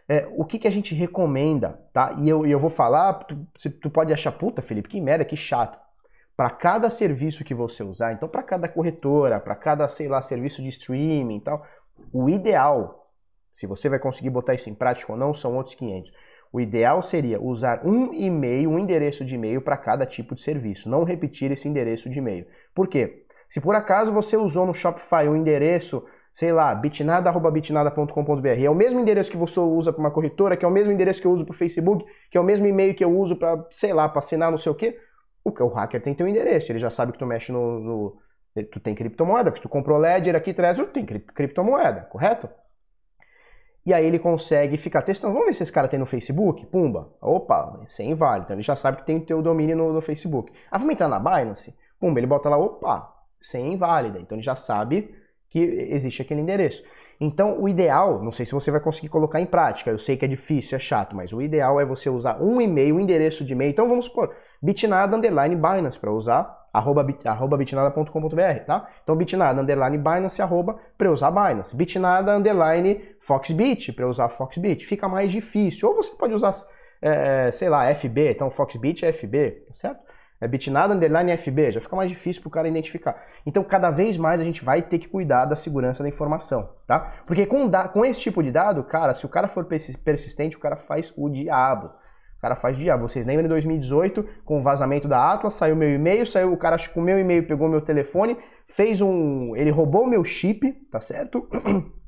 É, 0.08 0.28
o 0.36 0.44
que, 0.44 0.60
que 0.60 0.68
a 0.68 0.70
gente 0.70 0.94
recomenda, 0.94 1.80
tá? 1.92 2.14
E 2.18 2.28
eu, 2.28 2.46
eu 2.46 2.58
vou 2.60 2.70
falar, 2.70 3.14
tu, 3.24 3.36
tu 3.80 3.90
pode 3.90 4.12
achar, 4.12 4.30
puta, 4.30 4.62
Felipe, 4.62 4.88
que 4.88 5.00
merda, 5.00 5.24
que 5.24 5.36
chato. 5.36 5.76
Para 6.36 6.50
cada 6.50 6.88
serviço 6.88 7.44
que 7.44 7.54
você 7.54 7.82
usar, 7.82 8.12
então 8.12 8.28
para 8.28 8.44
cada 8.44 8.68
corretora, 8.68 9.40
para 9.40 9.56
cada, 9.56 9.88
sei 9.88 10.06
lá, 10.06 10.22
serviço 10.22 10.62
de 10.62 10.68
streaming 10.68 11.38
e 11.38 11.40
tal, 11.40 11.66
o 12.12 12.30
ideal, 12.30 13.10
se 13.52 13.66
você 13.66 13.88
vai 13.88 13.98
conseguir 13.98 14.30
botar 14.30 14.54
isso 14.54 14.70
em 14.70 14.74
prática 14.74 15.10
ou 15.10 15.18
não, 15.18 15.34
são 15.34 15.56
outros 15.56 15.74
500. 15.74 16.12
O 16.52 16.60
ideal 16.60 17.00
seria 17.00 17.40
usar 17.40 17.80
um 17.84 18.12
e-mail, 18.12 18.70
um 18.70 18.78
endereço 18.78 19.24
de 19.24 19.34
e-mail 19.34 19.62
para 19.62 19.76
cada 19.76 20.04
tipo 20.04 20.34
de 20.34 20.42
serviço, 20.42 20.90
não 20.90 21.02
repetir 21.02 21.50
esse 21.50 21.66
endereço 21.66 22.10
de 22.10 22.18
e-mail. 22.18 22.46
Por 22.74 22.88
quê? 22.88 23.24
Se 23.48 23.60
por 23.60 23.74
acaso 23.74 24.12
você 24.12 24.36
usou 24.36 24.66
no 24.66 24.74
Shopify 24.74 25.28
um 25.28 25.36
endereço 25.36 26.04
sei 26.32 26.50
lá, 26.50 26.74
bitnada.bitnada.com.br. 26.74 28.48
É 28.48 28.70
o 28.70 28.74
mesmo 28.74 28.98
endereço 28.98 29.30
que 29.30 29.36
você 29.36 29.60
usa 29.60 29.92
para 29.92 30.00
uma 30.00 30.10
corretora, 30.10 30.56
que 30.56 30.64
é 30.64 30.68
o 30.68 30.70
mesmo 30.70 30.90
endereço 30.90 31.20
que 31.20 31.26
eu 31.26 31.32
uso 31.32 31.44
para 31.44 31.52
o 31.52 31.56
Facebook, 31.56 32.06
que 32.30 32.38
é 32.38 32.40
o 32.40 32.44
mesmo 32.44 32.66
e-mail 32.66 32.94
que 32.94 33.04
eu 33.04 33.14
uso 33.16 33.36
para, 33.36 33.66
sei 33.70 33.92
lá, 33.92 34.08
para 34.08 34.20
assinar 34.20 34.50
não 34.50 34.58
sei 34.58 34.72
o 34.72 34.74
quê. 34.74 34.98
O, 35.44 35.50
o 35.50 35.68
hacker 35.68 36.00
tem 36.00 36.14
teu 36.14 36.26
endereço, 36.26 36.72
ele 36.72 36.78
já 36.78 36.88
sabe 36.88 37.12
que 37.12 37.18
tu 37.18 37.26
mexe 37.26 37.52
no, 37.52 37.80
no 37.80 38.16
tu 38.70 38.80
tem 38.80 38.94
criptomoeda, 38.94 39.50
porque 39.50 39.62
tu 39.62 39.68
comprou 39.68 39.98
Ledger 39.98 40.34
aqui, 40.34 40.52
Trezor, 40.52 40.86
tu 40.86 40.92
tem 40.92 41.04
criptomoeda, 41.04 42.02
correto? 42.02 42.48
E 43.84 43.92
aí 43.92 44.06
ele 44.06 44.18
consegue 44.18 44.76
ficar 44.76 45.02
testando. 45.02 45.32
Vamos 45.32 45.46
ver 45.46 45.54
se 45.54 45.62
esse 45.64 45.72
cara 45.72 45.88
tem 45.88 45.98
no 45.98 46.06
Facebook? 46.06 46.64
Pumba. 46.66 47.08
Opa, 47.20 47.80
sem 47.86 48.10
inválido. 48.10 48.44
Então 48.44 48.56
ele 48.56 48.62
já 48.62 48.76
sabe 48.76 48.98
que 48.98 49.06
tem 49.06 49.16
o 49.16 49.26
teu 49.26 49.42
domínio 49.42 49.76
no, 49.76 49.92
no, 49.92 50.00
Facebook. 50.00 50.52
Ah, 50.70 50.78
vamos 50.78 50.92
entrar 50.92 51.08
na 51.08 51.18
Binance? 51.18 51.74
Pumba, 51.98 52.20
ele 52.20 52.26
bota 52.26 52.48
lá, 52.48 52.56
opa, 52.56 53.12
sem 53.40 53.72
inválida. 53.72 54.20
Então 54.20 54.36
ele 54.36 54.44
já 54.44 54.54
sabe 54.54 55.14
que 55.50 55.60
existe 55.60 56.22
aquele 56.22 56.40
endereço. 56.40 56.82
Então, 57.20 57.60
o 57.60 57.68
ideal, 57.68 58.20
não 58.22 58.32
sei 58.32 58.44
se 58.44 58.52
você 58.52 58.70
vai 58.70 58.80
conseguir 58.80 59.08
colocar 59.08 59.40
em 59.40 59.46
prática, 59.46 59.90
eu 59.90 59.98
sei 59.98 60.16
que 60.16 60.24
é 60.24 60.28
difícil, 60.28 60.74
é 60.74 60.78
chato, 60.78 61.14
mas 61.14 61.32
o 61.32 61.40
ideal 61.40 61.80
é 61.80 61.84
você 61.84 62.10
usar 62.10 62.42
um 62.42 62.60
e-mail, 62.60 62.96
um 62.96 63.00
endereço 63.00 63.44
de 63.44 63.52
e-mail. 63.52 63.70
Então, 63.70 63.88
vamos 63.88 64.06
supor, 64.06 64.34
bitnada 64.60 65.16
underline 65.16 65.54
Binance 65.54 65.98
para 65.98 66.10
usar 66.10 66.62
arroba, 66.72 67.06
arroba 67.24 67.56
bitnada.com.br, 67.56 68.64
tá? 68.66 68.88
Então, 69.04 69.14
bitnada 69.14 69.60
underline 69.60 69.98
Binance 69.98 70.40
arroba 70.42 70.78
para 70.96 71.12
usar 71.12 71.30
Binance. 71.30 71.76
Bitnada 71.76 72.36
underline 72.36 73.00
Foxbit 73.22 73.92
para 73.92 74.08
usar 74.08 74.28
Foxbit. 74.28 74.86
Fica 74.86 75.08
mais 75.08 75.32
difícil. 75.32 75.88
Ou 75.88 75.96
você 75.96 76.14
pode 76.14 76.34
usar, 76.34 76.52
é, 77.00 77.50
sei 77.50 77.68
lá, 77.68 77.92
FB, 77.94 78.30
então 78.30 78.50
Foxbit 78.50 79.04
é 79.04 79.12
FB, 79.12 79.66
certo? 79.72 80.12
é 80.42 80.48
bitnada 80.48 80.92
underline 80.92 81.36
FB, 81.38 81.70
já 81.70 81.80
fica 81.80 81.94
mais 81.94 82.10
difícil 82.10 82.42
para 82.42 82.48
o 82.48 82.50
cara 82.50 82.66
identificar. 82.66 83.14
Então, 83.46 83.62
cada 83.62 83.90
vez 83.90 84.16
mais 84.16 84.40
a 84.40 84.44
gente 84.44 84.64
vai 84.64 84.82
ter 84.82 84.98
que 84.98 85.06
cuidar 85.06 85.44
da 85.44 85.54
segurança 85.54 86.02
da 86.02 86.08
informação, 86.08 86.68
tá? 86.84 87.12
Porque 87.24 87.46
com, 87.46 87.70
com 87.70 88.04
esse 88.04 88.20
tipo 88.20 88.42
de 88.42 88.50
dado, 88.50 88.82
cara, 88.82 89.14
se 89.14 89.24
o 89.24 89.28
cara 89.28 89.46
for 89.46 89.64
persistente, 89.64 90.56
o 90.56 90.58
cara 90.58 90.74
faz 90.74 91.14
o 91.16 91.30
diabo. 91.30 91.86
O 92.38 92.40
cara 92.40 92.56
faz 92.56 92.76
diabo. 92.76 93.08
Vocês 93.08 93.24
lembram 93.24 93.44
de 93.44 93.50
2018, 93.50 94.26
com 94.44 94.58
o 94.58 94.60
vazamento 94.60 95.06
da 95.06 95.32
Atlas, 95.32 95.54
saiu 95.54 95.76
meu 95.76 95.94
e-mail, 95.94 96.26
saiu 96.26 96.52
o 96.52 96.56
cara 96.56 96.76
com 96.92 97.00
meu 97.00 97.20
e-mail, 97.20 97.46
pegou 97.46 97.68
meu 97.68 97.80
telefone, 97.80 98.36
fez 98.66 99.00
um... 99.00 99.54
ele 99.54 99.70
roubou 99.70 100.08
meu 100.08 100.24
chip, 100.24 100.72
tá 100.90 101.00
certo? 101.00 101.48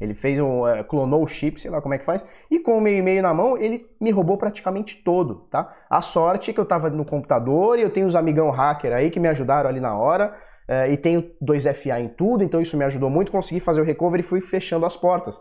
Ele 0.00 0.14
fez 0.14 0.40
um. 0.40 0.62
Uh, 0.62 0.82
clonou 0.84 1.22
o 1.22 1.26
chip, 1.26 1.60
sei 1.60 1.70
lá 1.70 1.82
como 1.82 1.92
é 1.92 1.98
que 1.98 2.04
faz. 2.04 2.24
E 2.50 2.58
com 2.58 2.78
o 2.78 2.80
meu 2.80 2.94
e-mail 2.94 3.22
na 3.22 3.34
mão, 3.34 3.58
ele 3.58 3.86
me 4.00 4.10
roubou 4.10 4.38
praticamente 4.38 5.02
todo, 5.04 5.46
tá? 5.50 5.76
A 5.90 6.00
sorte 6.00 6.50
é 6.50 6.54
que 6.54 6.58
eu 6.58 6.64
tava 6.64 6.88
no 6.88 7.04
computador 7.04 7.78
e 7.78 7.82
eu 7.82 7.90
tenho 7.90 8.06
os 8.06 8.16
amigão 8.16 8.50
hacker 8.50 8.92
aí 8.92 9.10
que 9.10 9.20
me 9.20 9.28
ajudaram 9.28 9.68
ali 9.68 9.80
na 9.80 9.96
hora. 9.96 10.34
Uh, 10.68 10.90
e 10.90 10.96
tenho 10.96 11.30
2FA 11.42 12.00
em 12.00 12.08
tudo, 12.08 12.44
então 12.44 12.60
isso 12.60 12.76
me 12.76 12.84
ajudou 12.84 13.10
muito. 13.10 13.30
Consegui 13.30 13.60
fazer 13.60 13.82
o 13.82 13.84
recovery 13.84 14.22
e 14.22 14.26
fui 14.26 14.40
fechando 14.40 14.86
as 14.86 14.96
portas. 14.96 15.40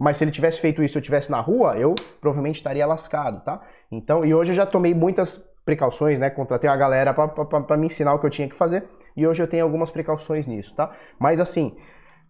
Mas 0.00 0.16
se 0.16 0.24
ele 0.24 0.32
tivesse 0.32 0.60
feito 0.60 0.82
isso, 0.82 0.98
eu 0.98 1.02
tivesse 1.02 1.30
na 1.30 1.38
rua, 1.38 1.76
eu 1.76 1.94
provavelmente 2.20 2.56
estaria 2.56 2.84
lascado, 2.84 3.44
tá? 3.44 3.60
Então, 3.90 4.24
e 4.24 4.34
hoje 4.34 4.50
eu 4.50 4.56
já 4.56 4.66
tomei 4.66 4.92
muitas 4.92 5.38
precauções, 5.64 6.18
né? 6.18 6.28
Contratei 6.28 6.68
a 6.68 6.74
galera 6.74 7.14
para 7.14 7.76
me 7.76 7.86
ensinar 7.86 8.12
o 8.14 8.18
que 8.18 8.26
eu 8.26 8.30
tinha 8.30 8.48
que 8.48 8.56
fazer. 8.56 8.88
E 9.16 9.24
hoje 9.24 9.40
eu 9.40 9.46
tenho 9.46 9.62
algumas 9.62 9.92
precauções 9.92 10.48
nisso, 10.48 10.74
tá? 10.74 10.90
Mas 11.20 11.38
assim. 11.38 11.76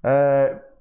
Uh, 0.04 0.71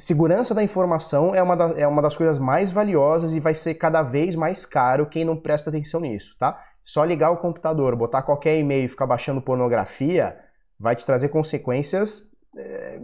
segurança 0.00 0.54
da 0.54 0.62
informação 0.62 1.34
é 1.34 1.42
uma, 1.42 1.56
da, 1.56 1.74
é 1.78 1.86
uma 1.86 2.00
das 2.02 2.16
coisas 2.16 2.38
mais 2.38 2.72
valiosas 2.72 3.34
e 3.34 3.40
vai 3.40 3.54
ser 3.54 3.74
cada 3.74 4.02
vez 4.02 4.34
mais 4.34 4.64
caro 4.64 5.06
quem 5.06 5.24
não 5.24 5.36
presta 5.36 5.70
atenção 5.70 6.00
nisso, 6.00 6.34
tá? 6.38 6.60
Só 6.82 7.04
ligar 7.04 7.30
o 7.30 7.36
computador, 7.36 7.94
botar 7.94 8.22
qualquer 8.22 8.58
e-mail 8.58 8.86
e 8.86 8.88
ficar 8.88 9.06
baixando 9.06 9.42
pornografia 9.42 10.36
vai 10.78 10.96
te 10.96 11.04
trazer 11.04 11.28
consequências 11.28 12.30
é, 12.56 12.98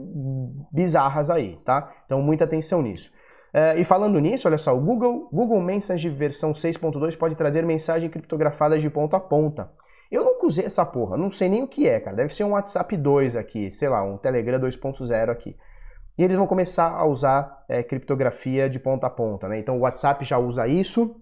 bizarras 0.72 1.28
aí, 1.30 1.58
tá? 1.64 1.92
Então 2.06 2.22
muita 2.22 2.44
atenção 2.44 2.80
nisso. 2.82 3.12
É, 3.52 3.78
e 3.78 3.84
falando 3.84 4.18
nisso, 4.18 4.48
olha 4.48 4.58
só, 4.58 4.76
o 4.76 4.80
Google, 4.80 5.28
Google 5.32 5.60
Message 5.60 6.08
versão 6.08 6.52
6.2 6.52 7.16
pode 7.16 7.34
trazer 7.34 7.64
mensagem 7.64 8.08
criptografada 8.10 8.78
de 8.78 8.88
ponta 8.90 9.18
a 9.18 9.20
ponta. 9.20 9.70
Eu 10.10 10.24
nunca 10.24 10.46
usei 10.46 10.64
essa 10.64 10.84
porra, 10.84 11.16
não 11.16 11.30
sei 11.30 11.48
nem 11.48 11.62
o 11.62 11.68
que 11.68 11.88
é, 11.88 11.98
cara. 12.00 12.16
Deve 12.16 12.34
ser 12.34 12.44
um 12.44 12.52
WhatsApp 12.52 12.96
2 12.96 13.36
aqui, 13.36 13.70
sei 13.70 13.88
lá, 13.88 14.02
um 14.02 14.16
Telegram 14.16 14.58
2.0 14.60 15.30
aqui. 15.30 15.56
E 16.18 16.24
eles 16.24 16.36
vão 16.36 16.46
começar 16.46 16.90
a 16.90 17.04
usar 17.06 17.64
é, 17.68 17.82
criptografia 17.82 18.70
de 18.70 18.78
ponta 18.78 19.06
a 19.06 19.10
ponta, 19.10 19.48
né? 19.48 19.58
Então 19.58 19.76
o 19.76 19.80
WhatsApp 19.80 20.24
já 20.24 20.38
usa 20.38 20.66
isso. 20.66 21.20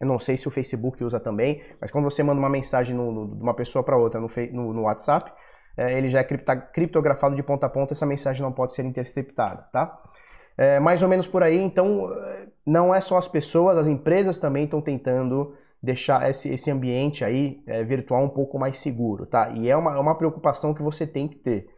Eu 0.00 0.06
não 0.06 0.18
sei 0.18 0.36
se 0.36 0.46
o 0.46 0.50
Facebook 0.50 1.02
usa 1.02 1.18
também, 1.18 1.62
mas 1.80 1.90
quando 1.90 2.04
você 2.04 2.22
manda 2.22 2.38
uma 2.38 2.48
mensagem 2.48 2.94
no, 2.94 3.10
no, 3.10 3.36
de 3.36 3.42
uma 3.42 3.54
pessoa 3.54 3.82
para 3.82 3.96
outra 3.96 4.20
no, 4.20 4.28
no, 4.52 4.72
no 4.72 4.82
WhatsApp, 4.82 5.32
é, 5.76 5.96
ele 5.96 6.08
já 6.08 6.20
é 6.20 6.24
cripta, 6.24 6.56
criptografado 6.56 7.34
de 7.34 7.42
ponta 7.42 7.66
a 7.66 7.70
ponta, 7.70 7.94
essa 7.94 8.06
mensagem 8.06 8.42
não 8.42 8.52
pode 8.52 8.74
ser 8.74 8.84
interceptada, 8.84 9.62
tá? 9.72 10.00
É, 10.56 10.78
mais 10.78 11.02
ou 11.02 11.08
menos 11.08 11.26
por 11.26 11.42
aí, 11.42 11.56
então 11.56 12.10
não 12.66 12.92
é 12.92 13.00
só 13.00 13.16
as 13.16 13.28
pessoas, 13.28 13.78
as 13.78 13.86
empresas 13.86 14.38
também 14.38 14.64
estão 14.64 14.80
tentando 14.80 15.54
deixar 15.82 16.28
esse, 16.28 16.52
esse 16.52 16.70
ambiente 16.70 17.24
aí 17.24 17.62
é, 17.66 17.84
virtual 17.84 18.24
um 18.24 18.28
pouco 18.28 18.58
mais 18.58 18.78
seguro, 18.78 19.24
tá? 19.24 19.50
E 19.50 19.68
é 19.68 19.76
uma, 19.76 19.94
é 19.94 19.98
uma 19.98 20.16
preocupação 20.16 20.74
que 20.74 20.82
você 20.82 21.06
tem 21.06 21.28
que 21.28 21.36
ter 21.36 21.68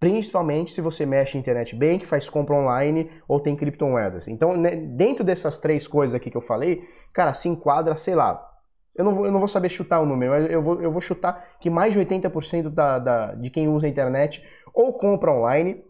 principalmente 0.00 0.72
se 0.72 0.80
você 0.80 1.04
mexe 1.04 1.36
em 1.36 1.40
internet 1.40 1.76
bank, 1.76 2.06
faz 2.06 2.28
compra 2.28 2.54
online 2.56 3.10
ou 3.28 3.38
tem 3.38 3.54
criptomoedas. 3.54 4.26
Então, 4.26 4.56
né, 4.56 4.74
dentro 4.74 5.22
dessas 5.22 5.58
três 5.58 5.86
coisas 5.86 6.14
aqui 6.14 6.30
que 6.30 6.36
eu 6.36 6.40
falei, 6.40 6.88
cara, 7.12 7.34
se 7.34 7.50
enquadra, 7.50 7.94
sei 7.94 8.14
lá, 8.14 8.50
eu 8.96 9.04
não 9.04 9.14
vou, 9.14 9.26
eu 9.26 9.32
não 9.32 9.38
vou 9.38 9.48
saber 9.48 9.68
chutar 9.68 10.00
o 10.00 10.06
número, 10.06 10.32
mas 10.32 10.50
eu 10.50 10.62
vou, 10.62 10.80
eu 10.80 10.90
vou 10.90 11.02
chutar 11.02 11.50
que 11.60 11.68
mais 11.68 11.92
de 11.92 12.00
80% 12.00 12.70
da, 12.70 12.98
da, 12.98 13.34
de 13.34 13.50
quem 13.50 13.68
usa 13.68 13.86
a 13.86 13.90
internet 13.90 14.42
ou 14.72 14.94
compra 14.94 15.32
online 15.32 15.84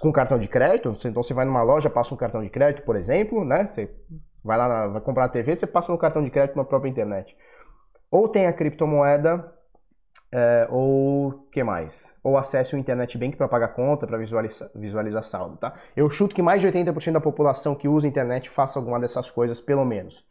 com 0.00 0.10
cartão 0.10 0.38
de 0.38 0.48
crédito, 0.48 0.96
então 1.04 1.22
você 1.22 1.34
vai 1.34 1.44
numa 1.44 1.62
loja, 1.62 1.90
passa 1.90 2.14
um 2.14 2.16
cartão 2.16 2.42
de 2.42 2.48
crédito, 2.48 2.86
por 2.86 2.96
exemplo, 2.96 3.44
né? 3.44 3.66
Você 3.66 3.94
vai 4.42 4.56
lá, 4.56 4.66
na, 4.66 4.86
vai 4.86 5.00
comprar 5.02 5.26
a 5.26 5.28
TV, 5.28 5.54
você 5.54 5.66
passa 5.66 5.92
no 5.92 5.98
cartão 5.98 6.24
de 6.24 6.30
crédito 6.30 6.56
na 6.56 6.64
própria 6.64 6.88
internet. 6.88 7.36
Ou 8.10 8.26
tem 8.26 8.46
a 8.46 8.52
criptomoeda 8.52 9.59
é, 10.32 10.66
ou 10.70 11.46
que 11.50 11.62
mais? 11.62 12.14
Ou 12.22 12.38
acesse 12.38 12.74
o 12.74 12.78
Internet 12.78 13.18
Bank 13.18 13.36
para 13.36 13.48
pagar 13.48 13.68
conta, 13.68 14.06
para 14.06 14.16
visualizar, 14.16 14.70
visualizar 14.74 15.22
saldo, 15.22 15.56
tá? 15.56 15.74
Eu 15.96 16.08
chuto 16.08 16.34
que 16.34 16.42
mais 16.42 16.60
de 16.60 16.68
80% 16.68 17.12
da 17.12 17.20
população 17.20 17.74
que 17.74 17.88
usa 17.88 18.06
a 18.06 18.10
internet 18.10 18.48
faça 18.48 18.78
alguma 18.78 19.00
dessas 19.00 19.30
coisas, 19.30 19.60
pelo 19.60 19.84
menos. 19.84 20.24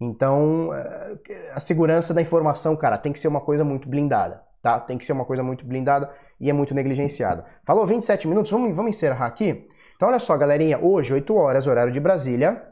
Então, 0.00 0.72
é, 0.72 1.52
a 1.52 1.60
segurança 1.60 2.14
da 2.14 2.22
informação, 2.22 2.76
cara, 2.76 2.96
tem 2.96 3.12
que 3.12 3.18
ser 3.18 3.28
uma 3.28 3.40
coisa 3.40 3.64
muito 3.64 3.88
blindada, 3.88 4.42
tá? 4.62 4.78
Tem 4.78 4.96
que 4.96 5.04
ser 5.04 5.12
uma 5.12 5.24
coisa 5.24 5.42
muito 5.42 5.64
blindada 5.66 6.10
e 6.40 6.48
é 6.48 6.52
muito 6.52 6.74
negligenciada. 6.74 7.44
Falou 7.64 7.84
27 7.86 8.28
minutos, 8.28 8.50
vamos, 8.50 8.74
vamos 8.74 8.90
encerrar 8.90 9.26
aqui? 9.26 9.68
Então, 9.96 10.08
olha 10.08 10.18
só, 10.18 10.36
galerinha, 10.38 10.78
hoje, 10.78 11.12
8 11.12 11.34
horas, 11.34 11.66
horário 11.66 11.92
de 11.92 12.00
Brasília, 12.00 12.62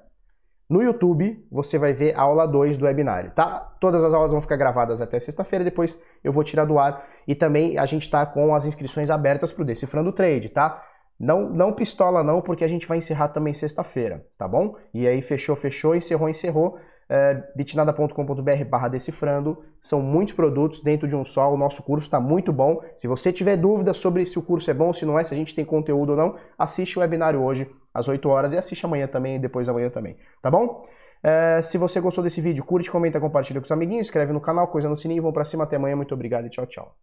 no 0.68 0.82
YouTube, 0.82 1.46
você 1.50 1.78
vai 1.78 1.94
ver 1.94 2.14
a 2.14 2.20
aula 2.20 2.46
2 2.46 2.76
do 2.76 2.84
webinário, 2.84 3.30
tá? 3.30 3.74
Todas 3.80 4.04
as 4.04 4.12
aulas 4.12 4.32
vão 4.32 4.40
ficar 4.40 4.56
gravadas 4.56 5.00
até 5.00 5.18
sexta-feira, 5.18 5.64
depois 5.64 5.98
eu 6.22 6.30
vou 6.30 6.44
tirar 6.44 6.66
do 6.66 6.78
ar. 6.78 7.06
E 7.26 7.34
também 7.34 7.78
a 7.78 7.86
gente 7.86 8.02
está 8.02 8.26
com 8.26 8.54
as 8.54 8.66
inscrições 8.66 9.08
abertas 9.08 9.50
para 9.50 9.62
o 9.62 9.64
Decifrando 9.64 10.12
Trade, 10.12 10.50
tá? 10.50 10.84
Não, 11.18 11.48
não 11.48 11.72
pistola 11.72 12.22
não, 12.22 12.42
porque 12.42 12.64
a 12.64 12.68
gente 12.68 12.86
vai 12.86 12.98
encerrar 12.98 13.28
também 13.28 13.54
sexta-feira, 13.54 14.26
tá 14.36 14.46
bom? 14.46 14.76
E 14.92 15.08
aí 15.08 15.22
fechou, 15.22 15.56
fechou, 15.56 15.96
encerrou, 15.96 16.28
encerrou 16.28 16.78
é, 17.08 17.42
bitnada.com.br 17.56 18.64
barra 18.68 18.88
decifrando. 18.88 19.64
São 19.80 20.02
muitos 20.02 20.34
produtos 20.34 20.82
dentro 20.82 21.08
de 21.08 21.16
um 21.16 21.24
só. 21.24 21.52
O 21.52 21.56
nosso 21.56 21.82
curso 21.82 22.06
está 22.06 22.20
muito 22.20 22.52
bom. 22.52 22.80
Se 22.96 23.08
você 23.08 23.32
tiver 23.32 23.56
dúvidas 23.56 23.96
sobre 23.96 24.24
se 24.26 24.38
o 24.38 24.42
curso 24.42 24.70
é 24.70 24.74
bom, 24.74 24.92
se 24.92 25.06
não 25.06 25.18
é, 25.18 25.24
se 25.24 25.32
a 25.32 25.36
gente 25.36 25.54
tem 25.54 25.64
conteúdo 25.64 26.10
ou 26.10 26.16
não, 26.16 26.36
assiste 26.58 26.98
o 26.98 27.00
webinário 27.00 27.42
hoje 27.42 27.70
às 27.98 28.08
8 28.08 28.28
horas 28.28 28.52
e 28.52 28.56
assiste 28.56 28.84
amanhã 28.84 29.06
também 29.06 29.36
e 29.36 29.38
depois 29.38 29.68
amanhã 29.68 29.90
também, 29.90 30.16
tá 30.40 30.50
bom? 30.50 30.86
É, 31.22 31.60
se 31.62 31.76
você 31.76 32.00
gostou 32.00 32.22
desse 32.22 32.40
vídeo, 32.40 32.64
curte, 32.64 32.90
comenta, 32.90 33.20
compartilha 33.20 33.60
com 33.60 33.64
os 33.64 33.72
amiguinhos, 33.72 34.06
inscreve 34.06 34.32
no 34.32 34.40
canal, 34.40 34.68
coisa 34.68 34.88
no 34.88 34.96
sininho, 34.96 35.22
vão 35.22 35.32
pra 35.32 35.44
cima, 35.44 35.64
até 35.64 35.76
amanhã, 35.76 35.96
muito 35.96 36.14
obrigado 36.14 36.46
e 36.46 36.50
tchau, 36.50 36.66
tchau. 36.66 36.96